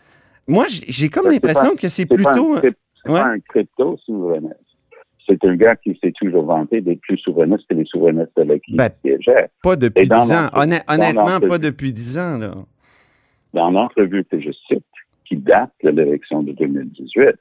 Moi, 0.47 0.65
j'ai- 0.69 1.09
comme 1.09 1.25
l'impression 1.31 1.75
que 1.75 1.89
c'est 1.89 2.05
plutôt. 2.15 2.55
c'est 2.61 3.11
pas 3.13 3.25
un 3.33 3.39
crypto-souverainiste. 3.39 4.55
C'est 5.29 5.43
un 5.45 5.55
gars 5.55 5.75
qui 5.75 5.97
s'est 6.03 6.11
toujours 6.19 6.43
vanté 6.45 6.81
d'être 6.81 7.01
plus 7.01 7.17
souverainiste 7.19 7.65
que 7.69 7.75
les 7.75 7.85
souverainistes 7.85 8.37
avec 8.37 8.63
qui 8.63 8.75
Ben, 8.75 8.89
siégeait. 9.05 9.49
Pas 9.61 9.75
depuis 9.75 10.07
10 10.09 10.11
ans. 10.33 10.47
honnêtement, 10.55 11.39
pas 11.47 11.59
depuis 11.59 11.93
10 11.93 12.17
ans. 12.17 12.37
Là. 12.39 12.51
Dans 13.53 13.69
l'entrevue 13.71 14.25
que 14.25 14.39
je 14.39 14.51
cite, 14.67 14.83
qui 15.25 15.37
date 15.37 15.71
de 15.83 15.89
l'élection 15.91 16.41
de 16.41 16.51
2018, 16.53 17.35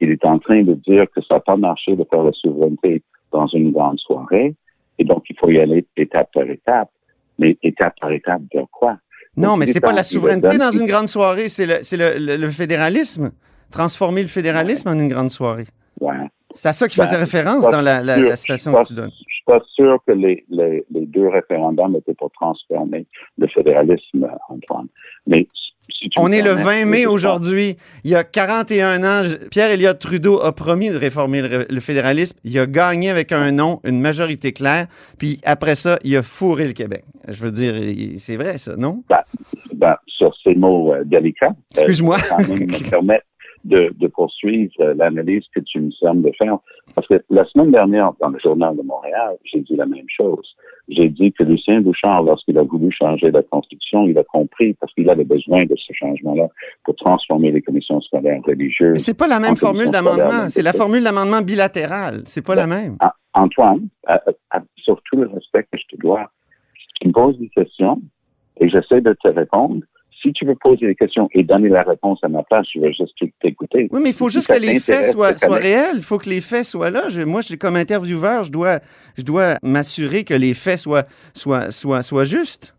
il 0.00 0.10
est 0.10 0.24
en 0.26 0.38
train 0.38 0.62
de 0.62 0.74
dire 0.74 1.06
que 1.14 1.22
ça 1.22 1.34
n'a 1.34 1.40
pas 1.40 1.56
marché 1.56 1.96
de 1.96 2.04
faire 2.10 2.22
la 2.22 2.32
souveraineté 2.32 3.02
dans 3.32 3.46
une 3.46 3.72
grande 3.72 3.98
soirée, 3.98 4.54
et 4.98 5.04
donc 5.04 5.24
il 5.30 5.36
faut 5.38 5.48
y 5.50 5.58
aller 5.58 5.86
étape 5.96 6.30
par 6.34 6.44
étape. 6.44 6.90
Mais 7.38 7.56
étape 7.62 7.94
par 7.98 8.12
étape 8.12 8.42
de 8.54 8.60
quoi? 8.70 8.98
Non, 9.38 9.48
Donc, 9.50 9.60
mais 9.60 9.66
c'est 9.66 9.78
est 9.78 9.80
pas 9.80 9.94
la 9.94 10.02
souveraineté 10.02 10.58
dans 10.58 10.70
une 10.70 10.86
grande 10.86 11.08
soirée, 11.08 11.48
c'est 11.48 11.64
le, 11.64 11.74
c'est 11.80 11.96
le, 11.96 12.18
le- 12.18 12.36
le 12.36 12.50
fédéralisme. 12.50 13.30
Transformer 13.70 14.20
le 14.20 14.28
fédéralisme 14.28 14.88
en 14.90 14.92
une 14.92 15.08
grande 15.08 15.30
soirée. 15.30 15.64
Ouais. 15.98 16.14
C'est 16.54 16.68
à 16.68 16.72
ça 16.72 16.88
qu'il 16.88 16.98
Ben, 17.00 17.06
faisait 17.06 17.16
référence 17.20 17.68
dans 17.70 17.80
la, 17.80 18.02
la- 18.02 18.18
sûr. 18.18 18.28
la 18.28 18.36
citation 18.36 18.72
que 18.72 18.88
tu 18.88 18.94
donnes. 18.94 19.10
Je 19.10 19.34
suis 19.34 19.44
pas 19.46 19.60
sûr 19.74 19.98
que 20.06 20.12
les, 20.12 20.44
les, 20.50 20.84
les 20.92 21.06
deux 21.06 21.28
référendums 21.28 21.96
étaient 21.96 22.14
pour 22.14 22.30
transformer 22.32 23.06
le 23.38 23.46
fédéralisme, 23.48 24.28
Antoine. 24.48 24.86
Mais 25.26 25.46
si 26.00 26.08
tu 26.08 26.20
On 26.20 26.30
est 26.30 26.42
le 26.42 26.54
permets, 26.54 26.84
20 26.84 26.90
mai 26.90 27.06
aujourd'hui. 27.06 27.76
Il 28.04 28.10
y 28.10 28.14
a 28.14 28.22
41 28.24 29.02
ans, 29.04 29.28
Pierre 29.50 29.70
Elliott 29.70 29.98
Trudeau 29.98 30.40
a 30.40 30.52
promis 30.52 30.90
de 30.90 30.96
réformer 30.96 31.42
le, 31.42 31.66
le 31.68 31.80
fédéralisme. 31.80 32.38
Il 32.44 32.56
a 32.58 32.66
gagné 32.66 33.10
avec 33.10 33.32
un 33.32 33.50
non, 33.52 33.80
une 33.84 34.00
majorité 34.00 34.52
claire. 34.52 34.86
Puis 35.18 35.40
après 35.44 35.74
ça, 35.74 35.98
il 36.04 36.16
a 36.16 36.22
fourré 36.22 36.66
le 36.68 36.72
Québec. 36.72 37.04
Je 37.28 37.42
veux 37.42 37.50
dire, 37.52 37.74
c'est 38.18 38.36
vrai 38.36 38.58
ça, 38.58 38.76
non? 38.76 39.02
Ben, 39.74 39.96
sur 40.06 40.32
ces 40.44 40.54
mots 40.54 40.92
euh, 40.94 41.02
délicats, 41.04 41.46
euh, 41.48 41.80
Excuse-moi. 41.80 42.16
me 42.48 42.90
permettre 42.90 43.24
de, 43.64 43.92
de 43.98 44.06
poursuivre 44.08 44.72
euh, 44.80 44.94
l'analyse 44.94 45.44
que 45.54 45.60
tu 45.60 45.80
me 45.80 45.90
sembles 45.92 46.22
de 46.22 46.32
faire. 46.36 46.58
Parce 46.94 47.06
que 47.06 47.22
la 47.30 47.44
semaine 47.46 47.70
dernière, 47.70 48.12
dans 48.20 48.28
le 48.28 48.38
Journal 48.38 48.76
de 48.76 48.82
Montréal, 48.82 49.36
j'ai 49.44 49.60
dit 49.60 49.76
la 49.76 49.86
même 49.86 50.06
chose. 50.08 50.46
J'ai 50.88 51.08
dit 51.08 51.32
que 51.32 51.44
Lucien 51.44 51.80
Bouchard, 51.80 52.22
lorsqu'il 52.24 52.58
a 52.58 52.62
voulu 52.64 52.90
changer 52.92 53.30
la 53.30 53.42
Constitution, 53.42 54.04
il 54.06 54.18
a 54.18 54.24
compris 54.24 54.74
parce 54.74 54.92
qu'il 54.94 55.08
avait 55.08 55.24
besoin 55.24 55.64
de 55.64 55.74
ce 55.76 55.92
changement-là 55.92 56.48
pour 56.84 56.96
transformer 56.96 57.52
les 57.52 57.62
commissions 57.62 58.00
scolaires 58.00 58.40
Mais 58.46 58.52
religieuses. 58.54 58.98
c'est 58.98 59.16
pas 59.16 59.28
la 59.28 59.38
même 59.38 59.56
formule 59.56 59.90
d'amendement. 59.90 60.48
C'est 60.48 60.62
la 60.62 60.72
formule 60.72 61.04
d'amendement 61.04 61.40
bilatéral. 61.40 62.22
C'est 62.24 62.44
pas 62.44 62.54
la 62.56 62.66
même. 62.66 62.96
Antoine, 63.34 63.88
à- 64.06 64.20
à- 64.50 64.62
sur 64.76 65.00
tout 65.04 65.16
le 65.16 65.28
respect 65.28 65.62
que 65.72 65.78
je 65.78 65.96
te 65.96 66.00
dois, 66.02 66.30
tu 67.00 67.08
me 67.08 67.12
poses 67.12 67.38
des 67.38 67.48
questions 67.48 68.00
et 68.60 68.68
j'essaie 68.68 69.00
de 69.00 69.14
te 69.22 69.28
répondre. 69.28 69.80
Si 70.22 70.32
tu 70.32 70.44
veux 70.44 70.54
poser 70.54 70.86
des 70.86 70.94
questions 70.94 71.28
et 71.32 71.42
donner 71.42 71.68
la 71.68 71.82
réponse 71.82 72.20
à 72.22 72.28
ma 72.28 72.42
place, 72.44 72.66
je 72.72 72.80
vais 72.80 72.92
juste 72.92 73.18
t'écouter. 73.40 73.88
Oui, 73.90 74.00
mais 74.02 74.10
il 74.10 74.14
faut 74.14 74.30
Si 74.30 74.38
juste 74.38 74.52
que 74.52 74.58
les 74.58 74.78
faits 74.78 75.06
soient, 75.12 75.32
réels. 75.56 75.96
Il 75.96 76.02
faut 76.02 76.18
que 76.18 76.30
les 76.30 76.40
faits 76.40 76.64
soient 76.64 76.90
là. 76.90 77.08
Je- 77.08 77.22
moi, 77.22 77.40
je, 77.40 77.56
comme 77.56 77.74
intervieweur, 77.76 78.44
je 78.44 78.52
dois, 78.52 78.78
je 79.18 79.22
dois 79.24 79.56
m'assurer 79.64 80.22
que 80.22 80.34
les 80.34 80.54
faits 80.54 80.78
soient, 80.78 81.04
soient, 81.34 81.70
soient, 81.72 82.02
soient 82.02 82.24
justes. 82.24 82.76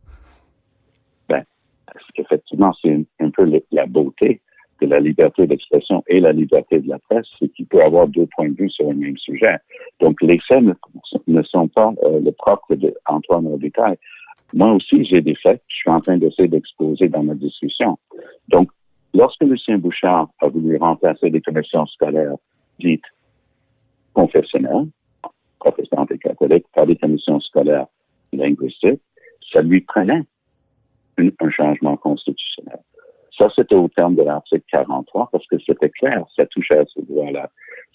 Parce 1.27 2.05
qu'effectivement, 2.15 2.73
c'est 2.81 2.91
un, 2.91 3.03
un 3.19 3.29
peu 3.29 3.43
le- 3.43 3.63
la 3.71 3.85
beauté 3.85 4.41
de 4.81 4.87
la 4.87 4.99
liberté 4.99 5.45
d'expression 5.47 6.03
et 6.07 6.19
la 6.19 6.31
liberté 6.31 6.79
de 6.79 6.89
la 6.89 6.97
presse, 6.99 7.25
c'est 7.39 7.47
qu'il 7.49 7.65
peut 7.67 7.81
avoir 7.83 8.07
deux 8.07 8.27
points 8.35 8.49
de 8.49 8.55
vue 8.55 8.69
sur 8.69 8.89
un 8.89 8.93
même 8.93 9.17
sujet. 9.17 9.57
Donc, 9.99 10.21
les 10.21 10.39
faits 10.47 10.61
ne, 10.63 10.73
ne 11.27 11.43
sont 11.43 11.67
pas 11.67 11.93
euh, 12.03 12.19
le 12.19 12.31
propre 12.31 12.75
d'Antoine 12.75 13.47
Robitaille. 13.47 13.97
Moi 14.53 14.71
aussi, 14.73 15.03
j'ai 15.05 15.21
des 15.21 15.35
faits 15.35 15.61
je 15.67 15.75
suis 15.75 15.89
en 15.89 15.99
train 15.99 16.17
d'essayer 16.17 16.47
d'exposer 16.47 17.09
dans 17.09 17.23
ma 17.23 17.33
discussion. 17.33 17.97
Donc, 18.49 18.69
lorsque 19.13 19.43
Lucien 19.43 19.77
Bouchard 19.77 20.29
a 20.39 20.47
voulu 20.47 20.77
remplacer 20.77 21.29
les 21.29 21.41
commissions 21.41 21.85
scolaires 21.87 22.35
dites 22.79 23.03
confessionnelles, 24.13 24.87
protestantes 25.59 26.11
et 26.11 26.17
catholiques, 26.17 26.65
par 26.73 26.85
des 26.85 26.95
commissions 26.95 27.39
scolaires 27.39 27.87
linguistiques, 28.31 29.01
ça 29.51 29.61
lui 29.61 29.81
prenait 29.81 30.23
un 31.17 31.49
changement 31.49 31.97
constitutionnel. 31.97 32.79
Ça, 33.37 33.49
c'était 33.55 33.75
au 33.75 33.87
terme 33.87 34.15
de 34.15 34.23
l'article 34.23 34.63
43 34.69 35.29
parce 35.31 35.45
que 35.47 35.57
c'était 35.65 35.89
clair, 35.89 36.23
ça 36.35 36.45
touchait 36.47 36.77
à 36.77 36.85
ce 36.85 37.01
droit-là. 37.01 37.49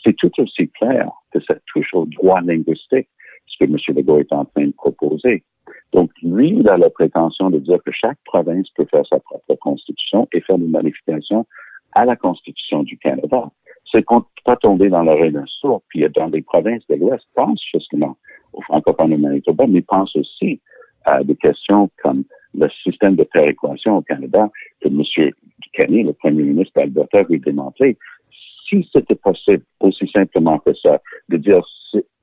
C'est 0.05 0.17
tout 0.17 0.31
aussi 0.39 0.69
clair 0.69 1.11
que 1.33 1.41
ça 1.41 1.55
touche 1.73 1.95
au 1.95 2.07
droit 2.07 2.41
linguistique, 2.41 3.09
ce 3.47 3.59
que 3.59 3.65
M. 3.65 3.77
Legault 3.97 4.19
est 4.19 4.33
en 4.33 4.45
train 4.45 4.67
de 4.67 4.73
proposer. 4.73 5.45
Donc, 5.93 6.11
lui, 6.23 6.51
il 6.51 6.69
a 6.69 6.77
la 6.77 6.91
prétention 6.91 7.51
de 7.51 7.59
dire 7.59 7.79
que 7.85 7.93
chaque 7.93 8.19
province 8.25 8.69
peut 8.71 8.87
faire 8.91 9.07
sa 9.07 9.19
propre 9.21 9.55
constitution 9.57 10.29
et 10.33 10.41
faire 10.41 10.59
des 10.59 10.67
modifications 10.67 11.47
à 11.93 12.05
la 12.05 12.17
Constitution 12.17 12.83
du 12.83 12.99
Canada. 12.99 13.51
C'est 13.91 14.03
qu'on 14.03 14.17
ne 14.19 14.23
pas 14.45 14.57
tomber 14.57 14.91
dans 14.91 15.03
l'oreille 15.03 15.33
d'un 15.33 15.47
sourd, 15.47 15.83
puis 15.89 16.05
dans 16.15 16.29
des 16.29 16.43
provinces 16.43 16.87
de 16.89 16.97
l'Ouest, 16.97 17.25
pense 17.35 17.61
justement 17.73 18.17
au 18.53 18.61
francophone 18.63 19.15
au 19.15 19.19
Manitoba, 19.19 19.67
mais 19.67 19.81
pense 19.83 20.15
aussi 20.17 20.61
à 21.05 21.25
des 21.25 21.37
questions 21.37 21.91
comme 22.03 22.25
le 22.55 22.69
système 22.83 23.17
de 23.17 23.25
péréquation 23.25 23.97
au 23.97 24.03
Canada 24.03 24.51
que 24.81 24.89
M. 24.89 25.31
Kenny, 25.73 26.03
le 26.03 26.13
premier 26.13 26.43
ministre 26.43 26.73
d'Alberta, 26.77 27.23
veut 27.23 27.39
démontrer. 27.39 27.97
Si 28.69 28.87
c'était 28.93 29.15
possible, 29.15 29.63
aussi 29.81 30.07
simplement 30.09 30.59
que 30.59 30.75
ça, 30.75 31.01
de 31.31 31.39
dire 31.39 31.63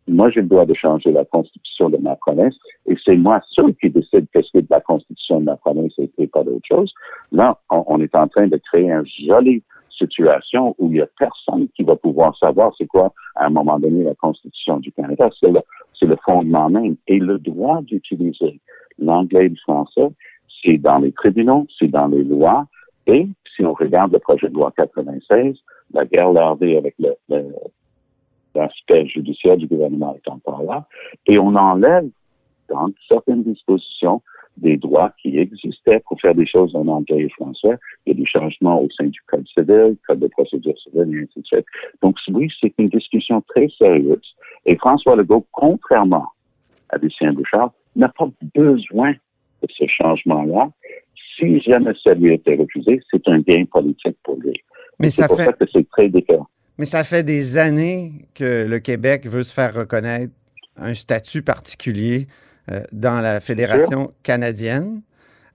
moi, 0.07 0.29
j'ai 0.29 0.41
le 0.41 0.47
droit 0.47 0.65
de 0.65 0.73
changer 0.75 1.11
la 1.11 1.25
constitution 1.25 1.89
de 1.89 1.97
ma 1.97 2.15
province 2.15 2.55
et 2.85 2.95
c'est 3.03 3.15
moi 3.15 3.41
seul 3.49 3.73
qui 3.75 3.89
décide 3.89 4.27
qu'est-ce 4.31 4.51
que 4.51 4.63
la 4.69 4.81
constitution 4.81 5.39
de 5.39 5.45
ma 5.45 5.57
province 5.57 5.93
et 5.97 6.27
pas 6.27 6.43
d'autre 6.43 6.65
chose. 6.67 6.93
Là, 7.31 7.57
on, 7.69 7.99
est 7.99 8.15
en 8.15 8.27
train 8.27 8.47
de 8.47 8.57
créer 8.57 8.91
une 8.91 9.05
jolie 9.27 9.63
situation 9.89 10.75
où 10.77 10.91
il 10.91 10.97
y 10.97 11.01
a 11.01 11.07
personne 11.17 11.67
qui 11.75 11.83
va 11.83 11.95
pouvoir 11.95 12.37
savoir 12.37 12.73
c'est 12.77 12.85
quoi, 12.85 13.13
à 13.35 13.47
un 13.47 13.49
moment 13.49 13.79
donné, 13.79 14.03
la 14.03 14.13
constitution 14.15 14.77
du 14.77 14.91
Canada. 14.91 15.29
C'est 15.39 15.49
le, 15.49 15.61
c'est 15.99 16.05
le 16.05 16.17
fondement 16.23 16.69
même. 16.69 16.97
Et 17.07 17.17
le 17.17 17.39
droit 17.39 17.81
d'utiliser 17.81 18.59
l'anglais 18.99 19.45
et 19.45 19.49
le 19.49 19.55
français, 19.55 20.09
c'est 20.63 20.77
dans 20.77 20.99
les 20.99 21.13
tribunaux, 21.13 21.65
c'est 21.79 21.87
dans 21.87 22.07
les 22.07 22.23
lois. 22.23 22.67
Et 23.07 23.27
si 23.55 23.65
on 23.65 23.73
regarde 23.73 24.13
le 24.13 24.19
projet 24.19 24.49
de 24.49 24.53
loi 24.53 24.71
96, 24.75 25.55
la 25.93 26.05
guerre 26.05 26.31
lardée 26.31 26.77
avec 26.77 26.93
le, 26.99 27.15
le 27.29 27.53
l'aspect 28.55 29.05
judiciaire 29.07 29.57
du 29.57 29.67
gouvernement 29.67 30.15
est 30.15 30.29
encore 30.29 30.63
là, 30.63 30.87
et 31.27 31.37
on 31.37 31.55
enlève 31.55 32.09
dans 32.69 32.89
certaines 33.07 33.43
dispositions 33.43 34.21
des 34.57 34.77
droits 34.77 35.11
qui 35.21 35.37
existaient 35.37 36.01
pour 36.07 36.19
faire 36.21 36.33
des 36.33 36.47
choses 36.47 36.75
en 36.75 36.87
anglais 36.87 37.23
et 37.23 37.29
français. 37.29 37.77
Il 38.05 38.13
y 38.13 38.15
a 38.15 38.19
des 38.19 38.25
changements 38.25 38.81
au 38.81 38.89
sein 38.89 39.07
du 39.07 39.19
Code 39.27 39.45
civil, 39.47 39.97
Code 40.07 40.19
de 40.19 40.27
procédure 40.27 40.77
civile, 40.79 41.13
et 41.13 41.23
ainsi 41.23 41.41
de 41.41 41.45
suite. 41.45 41.65
Donc, 42.01 42.15
oui, 42.29 42.49
c'est 42.61 42.73
une 42.77 42.89
discussion 42.89 43.41
très 43.49 43.67
sérieuse. 43.77 44.35
Et 44.65 44.77
François 44.77 45.15
Legault, 45.15 45.45
contrairement 45.51 46.27
à 46.89 46.97
Lucien 46.97 47.33
Bouchard, 47.33 47.71
n'a 47.95 48.09
pas 48.09 48.29
besoin 48.55 49.11
de 49.11 49.67
ce 49.77 49.85
changement-là. 49.87 50.69
Si 51.37 51.59
jamais 51.61 51.91
ça 52.01 52.13
lui 52.13 52.33
était 52.33 52.55
refusé, 52.55 53.01
c'est 53.11 53.27
un 53.27 53.39
gain 53.39 53.65
politique 53.65 54.17
pour 54.23 54.37
lui. 54.37 54.53
Mais 54.99 55.09
ça 55.09 55.27
pour 55.27 55.37
fait... 55.37 55.45
ça 55.45 55.53
que 55.53 55.65
c'est 55.71 55.87
très 55.89 56.07
différent. 56.07 56.47
Mais 56.77 56.85
ça 56.85 57.03
fait 57.03 57.23
des 57.23 57.57
années 57.57 58.27
que 58.33 58.65
le 58.67 58.79
Québec 58.79 59.27
veut 59.27 59.43
se 59.43 59.53
faire 59.53 59.73
reconnaître 59.73 60.33
un 60.77 60.93
statut 60.93 61.41
particulier 61.41 62.27
euh, 62.71 62.81
dans 62.91 63.21
la 63.21 63.39
Fédération 63.39 64.11
canadienne. 64.23 65.01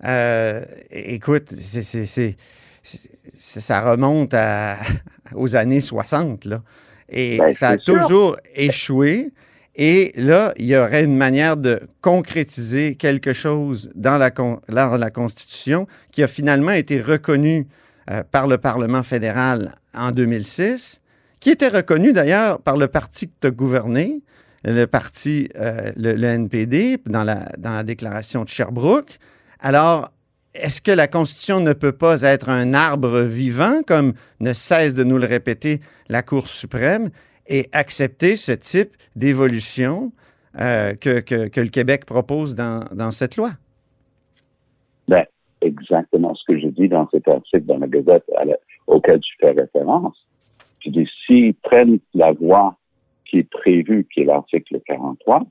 Euh, 0.05 0.65
écoute, 0.91 1.53
c'est, 1.53 2.37
ça 2.83 3.81
remonte 3.83 4.33
à, 4.35 4.79
aux 5.35 5.57
années 5.57 5.83
60, 5.83 6.47
là. 6.47 6.62
Et 7.11 7.39
Ben, 7.39 7.53
ça 7.53 7.71
a 7.71 7.79
sûr. 7.79 7.99
toujours 8.07 8.37
échoué. 8.55 9.31
Et 9.77 10.12
là, 10.17 10.53
il 10.57 10.67
y 10.67 10.77
aurait 10.77 11.05
une 11.05 11.17
manière 11.17 11.57
de 11.57 11.81
concrétiser 12.00 12.95
quelque 12.95 13.33
chose 13.33 13.91
dans 13.95 14.17
la, 14.19 14.31
con- 14.31 14.61
dans 14.69 14.97
la 14.97 15.11
Constitution 15.11 15.87
qui 16.12 16.23
a 16.23 16.29
finalement 16.29 16.73
été 16.73 17.00
reconnu 17.00 17.67
euh, 18.11 18.23
par 18.31 18.47
le 18.47 18.59
Parlement 18.59 19.03
fédéral 19.03 19.73
en 19.95 20.12
2006, 20.12 21.00
qui 21.40 21.50
était 21.50 21.68
reconnu 21.68 22.12
d'ailleurs 22.12 22.61
par 22.61 22.76
le 22.76 22.87
parti 22.88 23.28
que 23.28 23.32
tu 23.40 23.47
as 23.47 23.50
gouverné, 23.50 24.20
le 24.64 24.85
parti, 24.87 25.49
euh, 25.56 25.90
le, 25.97 26.12
le 26.12 26.25
NPD, 26.26 26.99
dans 27.06 27.25
la, 27.25 27.49
dans 27.59 27.73
la 27.73 27.82
déclaration 27.82 28.44
de 28.44 28.49
Sherbrooke. 28.49 29.18
Alors, 29.59 30.11
est-ce 30.54 30.82
que 30.82 30.90
la 30.90 31.06
Constitution 31.09 31.61
ne 31.61 31.73
peut 31.73 31.92
pas 31.92 32.23
être 32.23 32.49
un 32.50 32.75
arbre 32.75 33.20
vivant, 33.20 33.82
comme 33.87 34.12
ne 34.40 34.52
cesse 34.52 34.94
de 34.94 35.04
nous 35.04 35.16
le 35.16 35.26
répéter 35.26 35.80
la 36.09 36.23
Cour 36.23 36.47
suprême, 36.49 37.09
et 37.47 37.68
accepter 37.73 38.37
ce 38.37 38.52
type 38.52 38.90
d'évolution 39.16 40.12
euh, 40.61 40.94
que, 40.94 41.20
que- 41.20 41.49
que 41.49 41.61
le 41.61 41.68
Québec 41.68 42.04
propose 42.04 42.54
dans, 42.54 42.85
dans 42.92 43.11
cette 43.12 43.37
loi? 43.37 43.52
Ben, 45.09 45.25
exactement 45.62 46.35
ce 46.35 46.42
que 46.52 46.59
je 46.61 46.66
dis 46.68 46.88
dans 46.88 47.09
cet 47.11 47.26
article 47.28 47.64
dans 47.64 47.78
la 47.78 47.87
Gazette 47.88 48.25
auquel 48.87 49.20
tu 49.20 49.32
fais 49.40 49.52
référence. 49.52 50.16
Dis, 50.89 51.09
s'ils 51.27 51.55
prennent 51.55 51.99
la 52.15 52.33
voie 52.33 52.77
qui 53.27 53.41
est 53.41 53.51
prévue, 53.51 54.07
qui 54.13 54.23
est 54.23 54.25
l'article 54.25 54.81
43, 54.87 55.43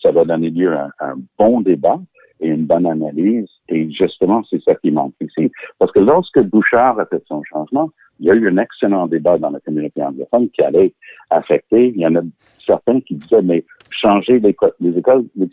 ça 0.00 0.12
va 0.12 0.24
donner 0.24 0.50
lieu 0.50 0.74
à 0.76 0.90
un 1.00 1.16
bon 1.38 1.60
débat 1.60 1.98
et 2.40 2.48
une 2.48 2.66
bonne 2.66 2.86
analyse. 2.86 3.48
Et 3.68 3.90
justement, 3.90 4.42
c'est 4.48 4.62
ça 4.62 4.74
qui 4.76 4.90
manque 4.90 5.14
ici. 5.20 5.50
Parce 5.78 5.90
que 5.92 6.00
lorsque 6.00 6.40
Bouchard 6.40 7.00
a 7.00 7.06
fait 7.06 7.22
son 7.26 7.42
changement, 7.42 7.90
il 8.20 8.26
y 8.26 8.30
a 8.30 8.34
eu 8.34 8.48
un 8.48 8.58
excellent 8.58 9.06
débat 9.06 9.38
dans 9.38 9.50
la 9.50 9.60
communauté 9.60 10.02
anglophone 10.02 10.48
qui 10.50 10.62
allait 10.62 10.94
affecter. 11.30 11.88
Il 11.88 12.00
y 12.00 12.06
en 12.06 12.14
a 12.16 12.22
certains 12.64 13.00
qui 13.00 13.16
disaient, 13.16 13.42
mais 13.42 13.64
changer 13.90 14.38
les, 14.38 14.56
les 14.80 14.98
écoles, 14.98 15.24
les, 15.36 15.48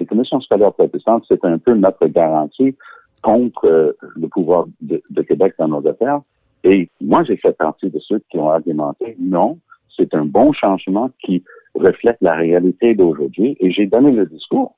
les 0.00 0.06
commissions 0.06 0.40
scolaires 0.40 0.72
protestantes, 0.72 1.24
c'est 1.28 1.44
un 1.44 1.58
peu 1.58 1.74
notre 1.74 2.06
garantie 2.08 2.74
contre 3.22 3.66
euh, 3.66 3.92
le 4.14 4.28
pouvoir 4.28 4.66
de, 4.80 5.02
de 5.10 5.22
Québec 5.22 5.54
dans 5.58 5.68
nos 5.68 5.86
affaires. 5.86 6.20
Et 6.64 6.88
moi, 7.00 7.22
j'ai 7.24 7.36
fait 7.36 7.56
partie 7.56 7.90
de 7.90 7.98
ceux 8.00 8.20
qui 8.30 8.38
ont 8.38 8.48
argumenté, 8.48 9.16
non, 9.18 9.58
c'est 9.96 10.14
un 10.14 10.24
bon 10.24 10.52
changement 10.52 11.10
qui 11.24 11.44
reflète 11.74 12.18
la 12.20 12.34
réalité 12.34 12.94
d'aujourd'hui. 12.94 13.56
Et 13.60 13.70
j'ai 13.70 13.86
donné 13.86 14.12
le 14.12 14.26
discours 14.26 14.76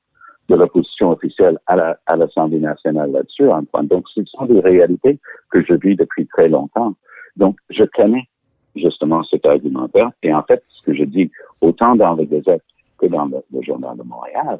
de 0.49 0.55
l'opposition 0.55 1.11
officielle 1.11 1.59
à 1.67 1.75
la- 1.75 1.99
l'Assemblée 2.15 2.59
nationale 2.59 3.11
là-dessus, 3.11 3.47
Antoine. 3.49 3.87
Donc, 3.87 4.05
ce 4.13 4.23
sont 4.25 4.45
des 4.45 4.59
réalités 4.59 5.19
que 5.51 5.63
je 5.63 5.73
vis 5.73 5.95
depuis 5.95 6.25
très 6.27 6.49
longtemps. 6.49 6.95
Donc, 7.37 7.57
je 7.69 7.83
connais 7.83 8.27
justement 8.75 9.23
cet 9.23 9.45
argumentaire. 9.45 10.11
Et 10.23 10.33
en 10.33 10.43
fait, 10.43 10.63
ce 10.69 10.81
que 10.83 10.93
je 10.93 11.03
dis 11.03 11.31
autant 11.61 11.95
dans 11.95 12.15
le 12.15 12.25
Gazette 12.25 12.63
que 12.97 13.05
dans 13.07 13.25
le, 13.25 13.61
Journal 13.61 13.97
de 13.97 14.03
Montréal, 14.03 14.59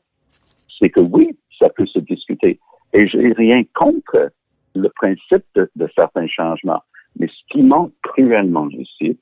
c'est 0.78 0.90
que 0.90 1.00
oui, 1.00 1.38
ça 1.58 1.70
peut 1.70 1.86
se 1.86 2.00
discuter. 2.00 2.60
Et 2.94 3.08
j'ai 3.08 3.34
rien 3.34 3.64
contre 3.76 4.32
le 4.76 4.90
principe 4.90 5.44
de 5.56 5.90
certains 5.96 6.28
changements. 6.28 6.82
Mais 7.18 7.28
ce 7.28 7.42
qui 7.54 7.62
manque 7.64 7.92
cruellement 8.04 8.68
ici, 8.70 9.18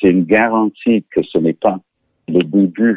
c'est 0.00 0.10
une 0.10 0.24
garantie 0.24 1.04
que 1.10 1.22
ce 1.22 1.38
n'est 1.38 1.52
pas 1.54 1.78
le 2.28 2.42
début 2.42 2.96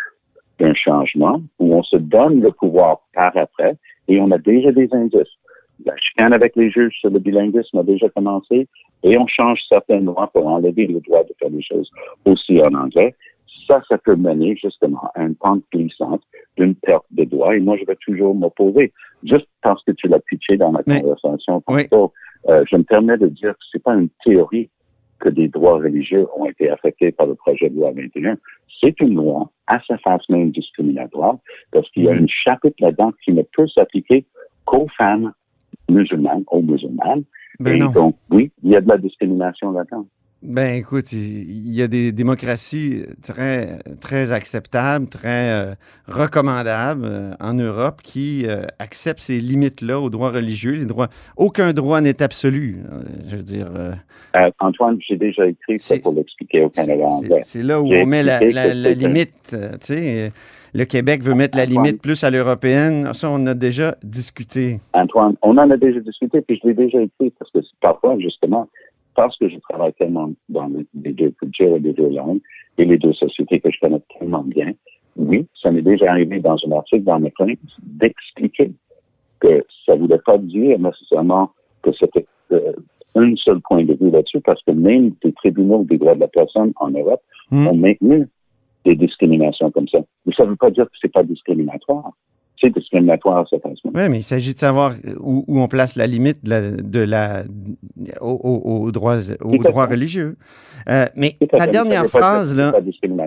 d'un 0.59 0.73
changement 0.73 1.41
où 1.59 1.73
on 1.75 1.83
se 1.83 1.97
donne 1.97 2.41
le 2.41 2.51
pouvoir 2.51 3.01
par 3.13 3.35
après 3.35 3.75
et 4.07 4.19
on 4.19 4.29
a 4.31 4.37
déjà 4.37 4.71
des 4.71 4.87
indices. 4.93 5.33
La 5.85 5.95
chicane 5.97 6.33
avec 6.33 6.55
les 6.55 6.69
juges 6.69 6.95
sur 6.99 7.09
le 7.09 7.17
bilinguisme 7.19 7.77
a 7.79 7.83
déjà 7.83 8.07
commencé 8.09 8.67
et 9.03 9.17
on 9.17 9.25
change 9.25 9.59
certaines 9.67 10.05
lois 10.05 10.29
pour 10.31 10.45
enlever 10.47 10.85
le 10.85 10.99
droit 10.99 11.23
de 11.23 11.33
faire 11.39 11.49
les 11.49 11.63
choses 11.63 11.89
aussi 12.25 12.61
en 12.61 12.73
anglais. 12.75 13.15
Ça, 13.67 13.81
ça 13.89 13.97
peut 13.97 14.15
mener 14.15 14.55
justement 14.55 15.09
à 15.15 15.23
une 15.23 15.35
pente 15.35 15.63
glissante 15.73 16.21
d'une 16.57 16.75
perte 16.75 17.05
de 17.11 17.23
droits 17.23 17.55
et 17.55 17.59
moi, 17.59 17.77
je 17.77 17.85
vais 17.85 17.95
toujours 17.95 18.35
m'opposer. 18.35 18.91
Juste 19.23 19.47
parce 19.63 19.83
que 19.83 19.91
tu 19.91 20.07
l'as 20.07 20.19
pitché 20.19 20.57
dans 20.57 20.71
la 20.71 20.81
Mais- 20.85 21.01
conversation 21.01 21.63
Oui. 21.69 21.87
Euh, 22.51 22.63
je 22.69 22.75
me 22.75 22.83
permets 22.83 23.17
de 23.17 23.27
dire 23.27 23.51
que 23.53 23.63
c'est 23.71 23.81
pas 23.81 23.95
une 23.95 24.09
théorie 24.23 24.69
que 25.19 25.29
des 25.29 25.47
droits 25.47 25.77
religieux 25.77 26.27
ont 26.35 26.45
été 26.45 26.69
affectés 26.69 27.11
par 27.11 27.27
le 27.27 27.35
projet 27.35 27.69
de 27.69 27.75
loi 27.75 27.91
21. 27.91 28.37
C'est 28.79 28.99
une 28.99 29.15
loi 29.15 29.49
à 29.67 29.79
sa 29.87 29.97
face 29.99 30.27
même 30.29 30.51
discriminatoire 30.51 31.37
parce 31.71 31.89
qu'il 31.91 32.03
y 32.03 32.09
a 32.09 32.13
Mhm. 32.13 32.19
une 32.21 32.29
chapitre 32.29 32.75
là-dedans 32.79 33.11
qui 33.23 33.31
ne 33.31 33.43
peut 33.55 33.67
s'appliquer 33.67 34.25
qu'aux 34.65 34.87
femmes 34.97 35.31
musulmanes, 35.89 36.43
aux 36.47 36.61
musulmanes. 36.61 37.23
Ben 37.59 37.75
Et 37.75 37.79
non. 37.79 37.91
donc, 37.91 38.15
oui, 38.31 38.51
il 38.63 38.71
y 38.71 38.75
a 38.75 38.81
de 38.81 38.89
la 38.89 38.97
discrimination 38.97 39.71
là-dedans. 39.71 40.07
Ben 40.43 40.75
écoute, 40.75 41.11
il 41.13 41.71
y 41.71 41.83
a 41.83 41.87
des 41.87 42.11
démocraties 42.11 43.03
très, 43.21 43.77
très 44.01 44.31
acceptables, 44.31 45.07
très 45.07 45.51
euh, 45.51 45.75
recommandables 46.07 47.05
euh, 47.05 47.33
en 47.39 47.53
Europe 47.53 48.01
qui 48.01 48.47
euh, 48.47 48.63
acceptent 48.79 49.19
ces 49.19 49.39
limites-là 49.39 49.99
aux 49.99 50.09
droits 50.09 50.31
religieux. 50.31 50.71
Les 50.71 50.87
droits, 50.87 51.09
aucun 51.37 51.73
droit 51.73 52.01
n'est 52.01 52.23
absolu. 52.23 52.79
je 53.29 53.35
veux 53.35 53.43
dire, 53.43 53.67
Antoine, 54.59 54.97
j'ai 55.07 55.15
déjà 55.15 55.45
écrit 55.45 55.77
ça 55.77 55.99
pour 55.99 56.15
l'expliquer 56.15 56.61
au 56.61 56.69
Canada 56.69 57.03
c'est- 57.03 57.05
anglais. 57.05 57.39
c'est 57.43 57.63
là 57.63 57.79
où 57.79 57.85
on 57.85 58.05
met 58.07 58.23
la, 58.23 58.39
limite. 58.39 59.35
Tu 59.49 59.57
sais, 59.81 60.31
le 60.73 60.85
Québec 60.85 61.21
veut 61.21 61.35
mettre 61.35 61.55
la 61.55 61.65
limite 61.65 62.01
plus 62.01 62.23
à 62.23 62.31
l'européenne. 62.31 63.13
Ça, 63.13 63.29
on 63.29 63.45
a 63.45 63.53
déjà 63.53 63.95
discuté. 64.01 64.79
Antoine, 64.93 65.35
on 65.43 65.55
en 65.59 65.69
a 65.69 65.77
déjà 65.77 65.99
discuté, 65.99 66.41
puis 66.41 66.59
je 66.63 66.67
l'ai 66.67 66.73
déjà 66.73 66.99
écrit, 66.99 67.31
parce 67.37 67.51
que 67.51 67.61
c'est 67.61 67.79
parfois, 67.79 68.17
justement, 68.17 68.67
parce 69.15 69.37
que 69.37 69.49
je 69.49 69.57
travaille 69.69 69.93
tellement 69.93 70.31
dans 70.49 70.69
les, 70.93 71.13
deux 71.13 71.31
cultures 71.31 71.75
et 71.75 71.79
les 71.79 71.93
deux 71.93 72.09
langues 72.09 72.41
et 72.77 72.85
les 72.85 72.97
deux 72.97 73.13
sociétés 73.13 73.59
que 73.59 73.69
je 73.71 73.79
connais 73.79 74.01
tellement 74.17 74.43
bien, 74.43 74.73
oui, 75.17 75.45
ça 75.61 75.71
déjà 75.71 76.11
arrivé 76.11 76.39
dans 76.39 76.55
un 76.65 76.71
article 76.71 77.03
dans 77.03 77.19
mes 77.19 77.31
chroniques 77.31 77.59
d'expliquer 77.81 78.71
que 79.39 79.65
ça 79.85 79.95
ne 79.95 80.01
voulait 80.01 80.21
pas 80.25 80.37
dire 80.37 80.79
nécessairement 80.79 81.51
que 81.81 81.91
c'était 81.99 82.25
euh, 82.51 82.73
un 83.15 83.35
seul 83.35 83.59
point 83.61 83.83
de 83.83 83.93
vue 83.93 84.09
là-dessus, 84.09 84.39
parce 84.39 84.61
que 84.63 84.71
même 84.71 85.13
les 85.23 85.33
tribunaux 85.33 85.83
des 85.83 85.97
droits 85.97 86.15
de 86.15 86.21
la 86.21 86.27
personne 86.29 86.71
en 86.77 86.89
Europe 86.91 87.21
Hmm. 87.51 87.67
ont 87.67 87.75
maintenu 87.75 88.29
des 88.85 88.95
discriminations 88.95 89.71
comme 89.71 89.87
ça. 89.89 89.99
Mais 90.25 90.33
ça 90.33 90.45
ne 90.45 90.51
veut 90.51 90.55
pas 90.55 90.71
dire 90.71 90.85
que 90.85 90.97
c'est 91.01 91.11
pas 91.11 91.23
discriminatoire. 91.23 92.11
C'est 92.61 92.69
discriminatoire, 92.69 93.45
cette 93.49 93.63
façon. 93.63 93.89
Oui, 93.93 94.07
mais 94.09 94.19
il 94.19 94.23
s'agit 94.23 94.53
de 94.53 94.59
savoir 94.59 94.93
où, 95.19 95.43
où 95.47 95.59
on 95.59 95.67
place 95.67 95.95
la 95.95 96.05
limite 96.05 96.43
de 96.45 96.49
la, 96.51 96.61
de 96.71 96.99
la, 96.99 97.43
aux, 98.21 98.91
droits, 98.91 99.17
aux 99.41 99.57
religieux. 99.57 100.37
Euh, 100.89 101.05
mais 101.15 101.37
ta 101.57 101.67
dernière 101.67 102.05
phrase, 102.05 102.55
là. 102.55 102.71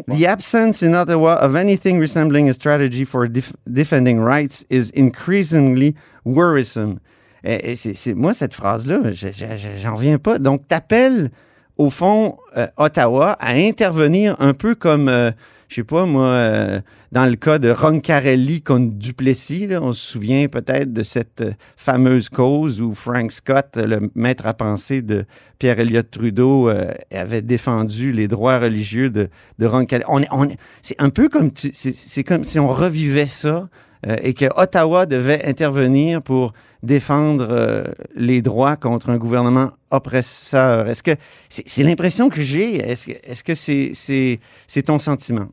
The 0.08 0.24
absence 0.26 0.82
in 0.82 0.94
Ottawa 0.94 1.38
of 1.44 1.54
anything 1.56 2.00
resembling 2.00 2.48
a 2.48 2.52
strategy 2.52 3.04
for 3.04 3.28
def- 3.28 3.52
defending 3.66 4.20
rights 4.20 4.64
is 4.70 4.90
increasingly 4.96 5.94
worrisome. 6.24 6.98
Et, 7.44 7.72
et 7.72 7.76
c'est, 7.76 8.14
moi, 8.14 8.34
cette 8.34 8.54
phrase-là, 8.54 9.00
je- 9.12 9.28
je- 9.28 9.56
je- 9.56 9.80
j'en 9.82 9.94
reviens 9.94 10.18
pas. 10.18 10.38
Donc, 10.38 10.66
t'appelles, 10.66 11.30
au 11.76 11.90
fond, 11.90 12.36
euh, 12.56 12.66
Ottawa 12.76 13.32
à 13.40 13.52
intervenir 13.52 14.36
un 14.38 14.54
peu 14.54 14.74
comme, 14.74 15.08
euh, 15.08 15.30
je 15.68 15.76
sais 15.76 15.84
pas, 15.84 16.06
moi, 16.06 16.26
euh, 16.26 16.80
dans 17.12 17.26
le 17.26 17.36
cas 17.36 17.58
de 17.58 17.70
Roncarelli 17.70 18.62
contre 18.62 18.92
Duplessis, 18.94 19.68
on 19.80 19.92
se 19.92 20.02
souvient 20.12 20.46
peut-être 20.48 20.92
de 20.92 21.02
cette 21.02 21.40
euh, 21.40 21.52
fameuse 21.76 22.28
cause 22.28 22.80
où 22.80 22.94
Frank 22.94 23.32
Scott, 23.32 23.76
le 23.76 24.10
maître 24.14 24.46
à 24.46 24.54
penser 24.54 25.02
de 25.02 25.24
Pierre 25.58 25.80
Elliott 25.80 26.10
Trudeau, 26.10 26.68
euh, 26.68 26.92
avait 27.12 27.42
défendu 27.42 28.12
les 28.12 28.28
droits 28.28 28.58
religieux 28.58 29.10
de, 29.10 29.28
Roncarelli. 29.60 30.04
On, 30.08 30.22
on 30.30 30.48
est- 30.48 30.58
c'est 30.82 30.96
un 31.00 31.10
peu 31.10 31.28
comme, 31.28 31.52
tu- 31.52 31.72
c'est 31.74 32.24
comme 32.24 32.44
si 32.44 32.58
on 32.58 32.68
revivait 32.68 33.26
ça 33.26 33.68
euh, 34.06 34.16
et 34.22 34.34
que 34.34 34.46
Ottawa 34.60 35.06
devait 35.06 35.44
intervenir 35.46 36.22
pour 36.22 36.52
défendre 36.82 37.46
euh, 37.50 37.84
les 38.14 38.42
droits 38.42 38.76
contre 38.76 39.10
un 39.10 39.16
gouvernement 39.16 39.70
oppresseur. 39.90 40.88
Est-ce 40.88 41.02
que 41.02 41.12
c'est, 41.48 41.66
c'est 41.66 41.82
l'impression 41.82 42.28
que 42.28 42.42
j'ai? 42.42 42.76
Est-ce 42.76 43.06
que, 43.06 43.12
est-ce 43.12 43.42
que 43.42 43.54
c'est, 43.54 43.90
c'est, 43.94 44.40
c'est 44.66 44.82
ton 44.82 44.98
sentiment? 44.98 45.46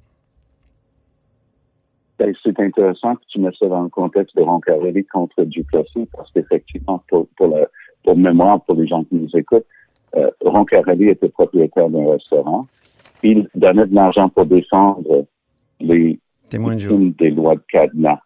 Ben, 2.19 2.33
c'est 2.43 2.59
intéressant 2.59 3.15
que 3.15 3.21
tu 3.29 3.39
mets 3.39 3.49
ça 3.57 3.67
dans 3.67 3.83
le 3.83 3.89
contexte 3.89 4.35
de 4.35 4.41
Roncarelli 4.41 5.05
contre 5.05 5.43
Duplessis, 5.43 6.07
parce 6.15 6.31
qu'effectivement, 6.31 7.03
pour, 7.09 7.27
pour, 7.37 8.15
mémoire, 8.15 8.61
pour 8.61 8.75
les 8.75 8.87
gens 8.87 9.03
qui 9.05 9.15
nous 9.15 9.29
écoutent, 9.33 9.65
euh, 10.15 10.29
Roncarelli 10.45 11.09
était 11.09 11.29
propriétaire 11.29 11.89
d'un 11.89 12.11
restaurant. 12.11 12.67
Il 13.23 13.47
donnait 13.55 13.87
de 13.87 13.95
l'argent 13.95 14.29
pour 14.29 14.45
défendre 14.45 15.25
les 15.79 16.19
Témoin 16.49 16.75
de 16.75 17.13
des 17.17 17.29
lois 17.29 17.55
de 17.55 17.61
cadenas. 17.71 18.19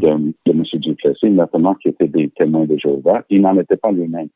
De, 0.00 0.34
de 0.46 0.52
M. 0.52 0.62
Duplessis, 0.74 1.30
notamment 1.30 1.74
qui 1.74 1.88
étaient 1.88 2.08
des 2.08 2.28
témoins 2.30 2.66
de 2.66 2.76
Jéhovah. 2.76 3.24
Il 3.30 3.42
n'en 3.42 3.58
était 3.58 3.76
pas 3.76 3.90
lui-même. 3.90 4.28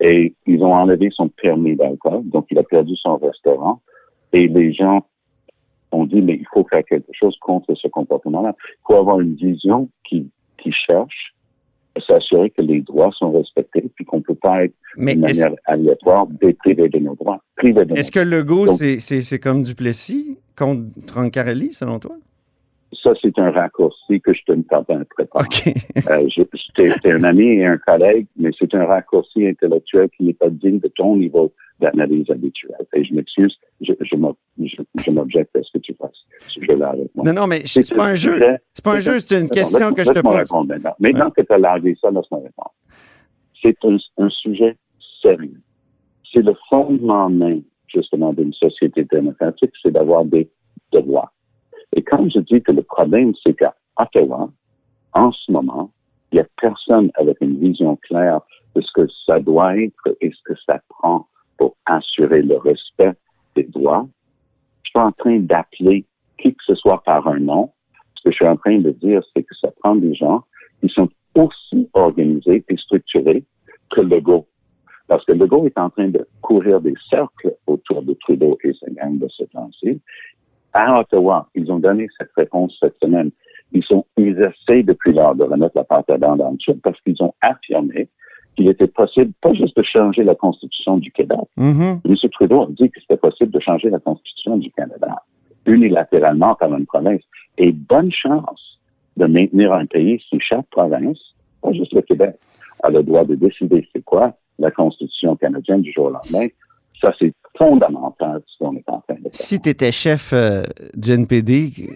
Et 0.00 0.34
ils 0.46 0.62
ont 0.62 0.72
enlevé 0.72 1.10
son 1.12 1.28
permis 1.28 1.76
d'alcool, 1.76 2.22
donc 2.24 2.46
il 2.50 2.58
a 2.58 2.62
perdu 2.62 2.96
son 2.96 3.16
restaurant. 3.16 3.80
Et 4.32 4.48
les 4.48 4.72
gens 4.72 5.04
ont 5.92 6.06
dit, 6.06 6.22
mais 6.22 6.34
il 6.34 6.46
faut 6.52 6.64
faire 6.70 6.84
quelque 6.84 7.12
chose 7.12 7.36
contre 7.40 7.74
ce 7.74 7.88
comportement-là. 7.88 8.54
Il 8.58 8.86
faut 8.86 8.96
avoir 8.96 9.20
une 9.20 9.34
vision 9.34 9.88
qui, 10.04 10.30
qui 10.58 10.72
cherche 10.72 11.34
à 11.96 12.00
s'assurer 12.00 12.50
que 12.50 12.62
les 12.62 12.80
droits 12.80 13.10
sont 13.12 13.32
respectés, 13.32 13.90
puis 13.94 14.04
qu'on 14.04 14.18
ne 14.18 14.22
peut 14.22 14.34
pas 14.34 14.64
être 14.64 14.74
Mais 14.96 15.16
de 15.16 15.20
manière 15.20 15.52
aléatoire 15.66 16.26
déprivé 16.28 16.88
de 16.88 16.98
nos 16.98 17.16
droits. 17.16 17.42
Est-ce 17.62 18.12
que 18.12 18.20
Legault, 18.20 18.76
c'est, 18.78 19.38
comme 19.38 19.62
Duplessis 19.62 20.38
contre 20.56 20.82
Roncarelli, 21.14 21.72
selon 21.72 21.98
toi? 21.98 22.16
Ça, 23.02 23.12
c'est 23.22 23.38
un 23.38 23.50
raccourci 23.52 24.20
que 24.20 24.32
je 24.34 24.40
te 24.44 24.52
ne 24.52 24.62
préparer. 25.04 25.44
OK. 25.46 25.74
Euh, 26.10 26.28
je- 26.28 26.42
c'était 26.76 27.14
un 27.14 27.22
ami 27.22 27.44
et 27.46 27.64
un 27.66 27.78
collègue, 27.78 28.26
mais 28.36 28.50
c'est 28.58 28.74
un 28.74 28.84
raccourci 28.84 29.46
intellectuel 29.46 30.08
qui 30.16 30.24
n'est 30.24 30.34
pas 30.34 30.50
digne 30.50 30.80
de 30.80 30.88
ton 30.88 31.16
niveau 31.16 31.52
d'analyse 31.78 32.28
habituelle. 32.30 32.74
Et 32.94 33.04
je 33.04 33.14
m'excuse, 33.14 33.56
je, 33.80 33.92
je 34.00 34.16
m'ob- 34.16 34.36
je- 34.60 34.82
je 35.04 35.10
m'objecte 35.12 35.54
à 35.56 35.62
ce 35.62 35.70
que 35.72 35.78
tu 35.78 35.94
fasses. 35.94 36.10
Moi. 37.14 37.24
non, 37.26 37.32
non, 37.32 37.46
mais 37.46 37.60
c'est 37.64 37.94
pas 37.94 38.06
un 38.08 38.14
jeu. 38.14 38.38
C'est 38.74 38.84
pas 38.84 38.96
un 38.96 39.00
jeu, 39.00 39.18
c'est 39.20 39.40
une 39.40 39.48
question 39.48 39.92
que 39.92 40.04
je 40.04 40.10
te 40.10 40.20
pose. 40.20 40.34
répondre 40.36 40.66
maintenant. 40.68 40.94
Maintenant 40.98 41.30
que 41.30 41.42
tu 41.42 41.52
as 41.52 41.58
largué 41.58 41.96
ça, 42.00 42.10
laisse-moi 42.10 42.40
répondre. 42.42 42.74
C'est 43.62 43.76
un, 43.84 43.96
un 44.18 44.28
sujet 44.30 44.76
sérieux. 45.22 45.60
C'est 46.32 46.42
le 46.42 46.54
fondement 46.68 47.28
même, 47.30 47.62
justement, 47.88 48.32
d'une 48.32 48.52
société 48.52 49.04
démocratique, 49.04 49.70
c'est 49.82 49.90
d'avoir 49.92 50.24
des 50.24 50.50
droits. 50.92 51.32
Et 51.96 52.02
quand 52.02 52.28
je 52.28 52.40
dis 52.40 52.62
que 52.62 52.72
le 52.72 52.82
problème, 52.82 53.32
c'est 53.42 53.54
qu'à 53.54 53.74
Ottawa, 53.96 54.48
en 55.12 55.32
ce 55.32 55.50
moment, 55.50 55.90
il 56.30 56.36
n'y 56.36 56.40
a 56.40 56.46
personne 56.60 57.10
avec 57.14 57.38
une 57.40 57.58
vision 57.58 57.96
claire 57.96 58.40
de 58.74 58.80
ce 58.80 58.92
que 58.92 59.06
ça 59.26 59.40
doit 59.40 59.76
être 59.76 60.16
et 60.20 60.30
ce 60.30 60.42
que 60.44 60.58
ça 60.66 60.80
prend 60.88 61.26
pour 61.58 61.76
assurer 61.86 62.42
le 62.42 62.56
respect 62.56 63.12
des 63.56 63.64
droits. 63.64 64.06
Je 64.84 64.90
suis 64.90 65.00
en 65.00 65.12
train 65.12 65.38
d'appeler 65.40 66.04
qui 66.38 66.54
que 66.54 66.64
ce 66.64 66.74
soit 66.74 67.02
par 67.02 67.26
un 67.28 67.40
nom. 67.40 67.70
Ce 68.16 68.22
que 68.22 68.30
je 68.30 68.36
suis 68.36 68.46
en 68.46 68.56
train 68.56 68.78
de 68.78 68.90
dire, 68.90 69.22
c'est 69.34 69.42
que 69.42 69.54
ça 69.56 69.70
prend 69.80 69.94
des 69.96 70.14
gens 70.14 70.44
qui 70.80 70.88
sont 70.88 71.08
aussi 71.34 71.88
organisés 71.92 72.64
et 72.68 72.76
structurés 72.76 73.44
que 73.90 74.00
Legault. 74.00 74.46
Parce 75.08 75.24
que 75.24 75.32
Legault 75.32 75.66
est 75.66 75.78
en 75.78 75.90
train 75.90 76.08
de 76.08 76.26
courir 76.40 76.80
des 76.80 76.94
cercles 77.08 77.54
autour 77.66 78.02
de 78.02 78.14
Trudeau 78.14 78.56
et 78.62 78.72
sa 78.74 78.90
gang 78.90 79.18
de 79.18 79.28
ce 79.28 79.44
temps-ci. 79.44 80.00
À 80.72 81.00
Ottawa, 81.00 81.48
ils 81.54 81.70
ont 81.70 81.78
donné 81.78 82.06
cette 82.18 82.30
réponse 82.36 82.76
cette 82.80 82.96
semaine. 83.02 83.30
Ils 83.72 83.84
sont, 83.84 84.04
ils 84.16 84.36
essaient 84.40 84.82
depuis 84.82 85.12
lors 85.12 85.34
de 85.34 85.44
remettre 85.44 85.76
la 85.76 85.84
pâte 85.84 86.10
à 86.10 86.18
dents 86.18 86.36
dans 86.36 86.50
le 86.50 86.56
tube 86.56 86.80
parce 86.82 87.00
qu'ils 87.02 87.20
ont 87.22 87.34
affirmé 87.40 88.08
qu'il 88.56 88.68
était 88.68 88.88
possible, 88.88 89.32
pas 89.40 89.52
juste 89.54 89.76
de 89.76 89.82
changer 89.82 90.24
la 90.24 90.34
Constitution 90.34 90.98
du 90.98 91.10
Québec. 91.12 91.38
Mhm. 91.56 92.00
M. 92.04 92.16
Trudeau 92.32 92.62
a 92.62 92.66
dit 92.70 92.90
que 92.90 93.00
c'était 93.00 93.16
possible 93.16 93.52
de 93.52 93.60
changer 93.60 93.90
la 93.90 94.00
Constitution 94.00 94.56
du 94.56 94.70
Canada 94.72 95.22
unilatéralement 95.66 96.54
par 96.54 96.74
une 96.74 96.86
province. 96.86 97.22
Et 97.58 97.72
bonne 97.72 98.10
chance 98.10 98.80
de 99.16 99.26
maintenir 99.26 99.72
un 99.72 99.86
pays 99.86 100.22
si 100.28 100.38
chaque 100.40 100.66
province, 100.70 101.18
pas 101.62 101.72
juste 101.72 101.92
le 101.92 102.02
Québec, 102.02 102.36
a 102.82 102.90
le 102.90 103.02
droit 103.02 103.24
de 103.24 103.34
décider 103.34 103.86
c'est 103.92 104.04
quoi 104.04 104.34
la 104.58 104.70
Constitution 104.70 105.36
canadienne 105.36 105.82
du 105.82 105.92
jour 105.92 106.06
au 106.06 106.10
lendemain. 106.10 106.46
Ça, 107.00 107.12
c'est 107.18 107.32
fondamental 107.60 108.42
ce 108.46 108.58
qu'on 108.58 108.74
est 108.76 108.88
en 108.88 109.00
train 109.00 109.16
de 109.16 109.22
faire. 109.22 109.30
Si 109.34 109.60
tu 109.60 109.68
étais 109.68 109.92
chef 109.92 110.32
euh, 110.32 110.62
du 110.94 111.12
NPD, 111.12 111.90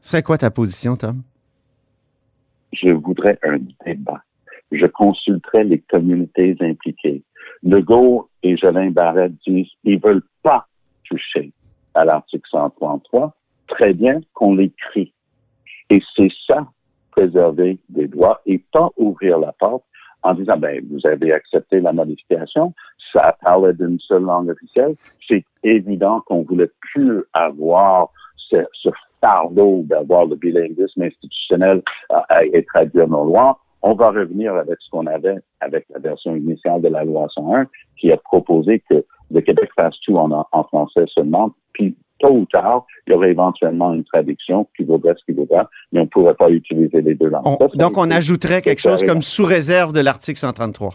serait 0.00 0.22
quoi 0.22 0.36
ta 0.36 0.50
position, 0.50 0.96
Tom? 0.96 1.22
je 2.72 2.90
voudrais 2.90 3.38
un 3.42 3.58
débat. 3.84 4.22
Je 4.72 4.86
consulterai 4.86 5.64
les 5.64 5.80
communautés 5.80 6.56
impliquées. 6.60 7.22
Legault 7.62 8.28
et 8.42 8.56
Jolin 8.56 8.90
Barrette 8.90 9.32
disent 9.46 9.70
ils 9.84 10.00
veulent 10.00 10.26
pas 10.42 10.66
toucher 11.04 11.52
à 11.94 12.04
l'article 12.04 12.48
133. 12.50 13.34
Très 13.66 13.92
bien 13.92 14.20
qu'on 14.32 14.54
l'écrit. 14.54 15.12
Et 15.90 16.00
c'est 16.16 16.30
ça, 16.46 16.68
préserver 17.10 17.78
des 17.88 18.06
droits 18.06 18.40
et 18.46 18.58
pas 18.72 18.90
ouvrir 18.96 19.38
la 19.38 19.52
porte 19.52 19.84
en 20.22 20.34
disant, 20.34 20.56
ben, 20.56 20.84
vous 20.90 21.06
avez 21.06 21.32
accepté 21.32 21.80
la 21.80 21.92
modification, 21.92 22.74
ça 23.12 23.36
parlait 23.42 23.72
d'une 23.72 23.98
seule 24.00 24.22
langue 24.22 24.50
officielle. 24.50 24.94
C'est 25.28 25.44
évident 25.62 26.20
qu'on 26.26 26.42
voulait 26.42 26.70
plus 26.80 27.22
avoir 27.32 28.10
ce, 28.36 28.56
fardeau 29.20 29.82
d'avoir 29.84 30.24
le 30.24 30.34
bilinguisme 30.34 31.02
institutionnel 31.02 31.82
euh, 32.10 32.16
et 32.52 32.64
traduire 32.64 33.06
nos 33.06 33.24
lois. 33.24 33.58
On 33.82 33.92
va 33.94 34.10
revenir 34.10 34.54
avec 34.54 34.78
ce 34.80 34.90
qu'on 34.90 35.06
avait 35.06 35.36
avec 35.60 35.84
la 35.90 35.98
version 35.98 36.34
initiale 36.36 36.80
de 36.80 36.88
la 36.88 37.04
loi 37.04 37.28
101 37.34 37.66
qui 37.98 38.10
a 38.12 38.16
proposé 38.16 38.82
que 38.88 39.04
le 39.30 39.40
Québec 39.40 39.70
fasse 39.76 39.94
tout 40.04 40.16
en, 40.16 40.30
en 40.50 40.64
français 40.64 41.04
seulement, 41.14 41.52
puis 41.72 41.96
tôt 42.18 42.32
ou 42.32 42.44
tard, 42.46 42.84
il 43.06 43.12
y 43.12 43.16
aurait 43.16 43.30
éventuellement 43.30 43.94
une 43.94 44.04
traduction 44.04 44.66
qui 44.76 44.84
vaudrait 44.84 45.14
ce 45.18 45.24
qui 45.24 45.32
vaudra, 45.32 45.70
mais 45.92 46.00
on 46.00 46.04
ne 46.04 46.08
pourrait 46.08 46.34
pas 46.34 46.50
utiliser 46.50 47.00
les 47.00 47.14
deux 47.14 47.28
langues. 47.28 47.46
On- 47.46 47.56
Ça, 47.58 47.68
ça 47.70 47.78
donc, 47.78 47.96
on 47.96 48.10
ajouterait 48.10 48.60
quelque 48.60 48.80
chose 48.80 49.02
comme 49.04 49.22
sous 49.22 49.44
réserve 49.46 49.92
de 49.94 50.00
l'article 50.00 50.38
133. 50.38 50.92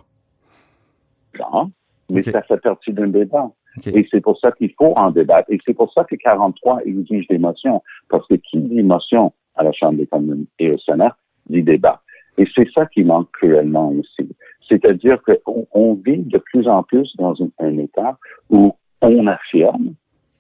genre, 1.34 1.70
mais 2.10 2.22
ça 2.24 2.42
fait 2.44 2.58
partie 2.58 2.94
d'un 2.94 3.08
débat. 3.08 3.50
Et 3.88 4.08
c'est 4.10 4.22
pour 4.22 4.40
ça 4.40 4.52
qu'il 4.54 4.72
faut 4.78 4.94
en 4.96 5.12
débattre. 5.12 5.52
Et 5.52 5.60
c'est 5.66 5.74
pour 5.74 5.92
ça 5.92 6.06
que 6.06 6.16
43 6.16 6.82
exige 6.86 7.28
des 7.28 7.38
motions. 7.38 7.82
Parce 8.08 8.26
que 8.28 8.36
qui 8.36 8.58
dit 8.60 8.84
motion 8.84 9.34
à 9.56 9.64
la 9.64 9.74
Chambre 9.74 9.98
des 9.98 10.08
communes 10.08 10.46
et 10.60 10.72
au 10.72 10.78
Sénat 10.78 11.18
dit 11.50 11.62
débat. 11.62 12.02
Et 12.38 12.46
c'est 12.56 12.70
ça 12.74 12.86
qui 12.88 13.04
manque 13.04 13.32
cruellement 13.32 13.94
ici. 13.94 14.30
C'est-à-dire 14.68 15.20
qu'on 15.24 15.68
on 15.74 15.94
vit 15.94 16.24
de 16.24 16.38
plus 16.38 16.68
en 16.68 16.84
plus 16.84 17.16
dans 17.18 17.36
un, 17.60 17.78
État 17.78 18.18
où 18.50 18.76
on 19.02 19.28
affirme 19.28 19.94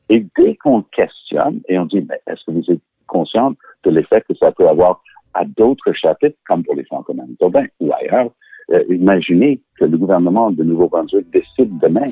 et 0.09 0.25
dès 0.37 0.55
qu'on 0.55 0.81
questionne 0.81 1.61
et 1.67 1.77
on 1.77 1.85
dit, 1.85 2.05
mais 2.07 2.19
est-ce 2.27 2.43
que 2.45 2.51
vous 2.51 2.71
êtes 2.71 2.81
conscient 3.07 3.53
de 3.83 3.91
l'effet 3.91 4.21
que 4.27 4.35
ça 4.35 4.51
peut 4.51 4.67
avoir 4.67 5.01
à 5.33 5.45
d'autres 5.45 5.91
chapitres, 5.93 6.37
comme 6.47 6.63
pour 6.63 6.75
les 6.75 6.85
franco-manitobains 6.85 7.65
ou 7.79 7.91
ailleurs, 7.93 8.31
euh, 8.71 8.83
imaginez 8.89 9.59
que 9.77 9.85
le 9.85 9.97
gouvernement 9.97 10.49
de 10.49 10.63
Nouveau-Brunswick 10.63 11.29
décide 11.31 11.77
demain 11.79 12.07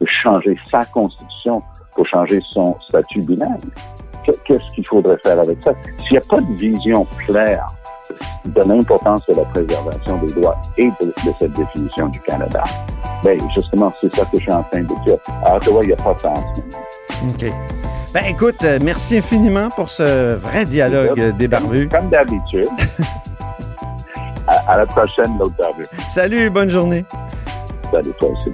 de 0.00 0.06
changer 0.06 0.56
sa 0.70 0.84
constitution 0.86 1.62
pour 1.94 2.06
changer 2.06 2.40
son 2.48 2.78
statut 2.80 3.20
bilingue. 3.22 3.58
qu'est-ce 4.44 4.74
qu'il 4.74 4.86
faudrait 4.86 5.18
faire 5.22 5.40
avec 5.40 5.62
ça? 5.62 5.74
S'il 5.98 6.12
n'y 6.12 6.18
a 6.18 6.28
pas 6.28 6.40
de 6.40 6.54
vision 6.54 7.04
claire 7.26 7.66
de 8.44 8.62
l'importance 8.62 9.24
de 9.26 9.34
la 9.34 9.44
préservation 9.46 10.18
des 10.18 10.32
droits 10.32 10.60
et 10.78 10.90
de, 11.00 11.06
de 11.06 11.34
cette 11.38 11.52
définition 11.52 12.08
du 12.08 12.20
Canada, 12.20 12.62
ben 13.22 13.38
justement, 13.54 13.92
c'est 14.00 14.14
ça 14.14 14.24
que 14.24 14.38
je 14.38 14.42
suis 14.42 14.52
en 14.52 14.62
train 14.64 14.80
de 14.80 15.04
dire. 15.04 15.18
À 15.44 15.56
Ottawa, 15.56 15.80
il 15.82 15.88
n'y 15.88 15.92
a 15.92 15.96
pas 15.96 16.14
de 16.14 16.20
temps. 16.20 16.34
OK. 17.28 17.52
Ben 18.12 18.24
écoute, 18.26 18.56
euh, 18.64 18.78
merci 18.82 19.18
infiniment 19.18 19.68
pour 19.68 19.88
ce 19.88 20.34
vrai 20.34 20.64
dialogue 20.64 21.20
euh, 21.20 21.32
des 21.32 21.46
barbus. 21.46 21.88
Comme 21.88 22.08
d'habitude. 22.08 22.68
à, 24.48 24.72
à 24.72 24.78
la 24.78 24.86
prochaine, 24.86 25.38
l'autre 25.38 25.54
barbu. 25.58 25.84
Salut, 26.08 26.50
bonne 26.50 26.70
journée. 26.70 27.04
Salut 27.92 28.12
toi 28.18 28.30
aussi. 28.30 28.50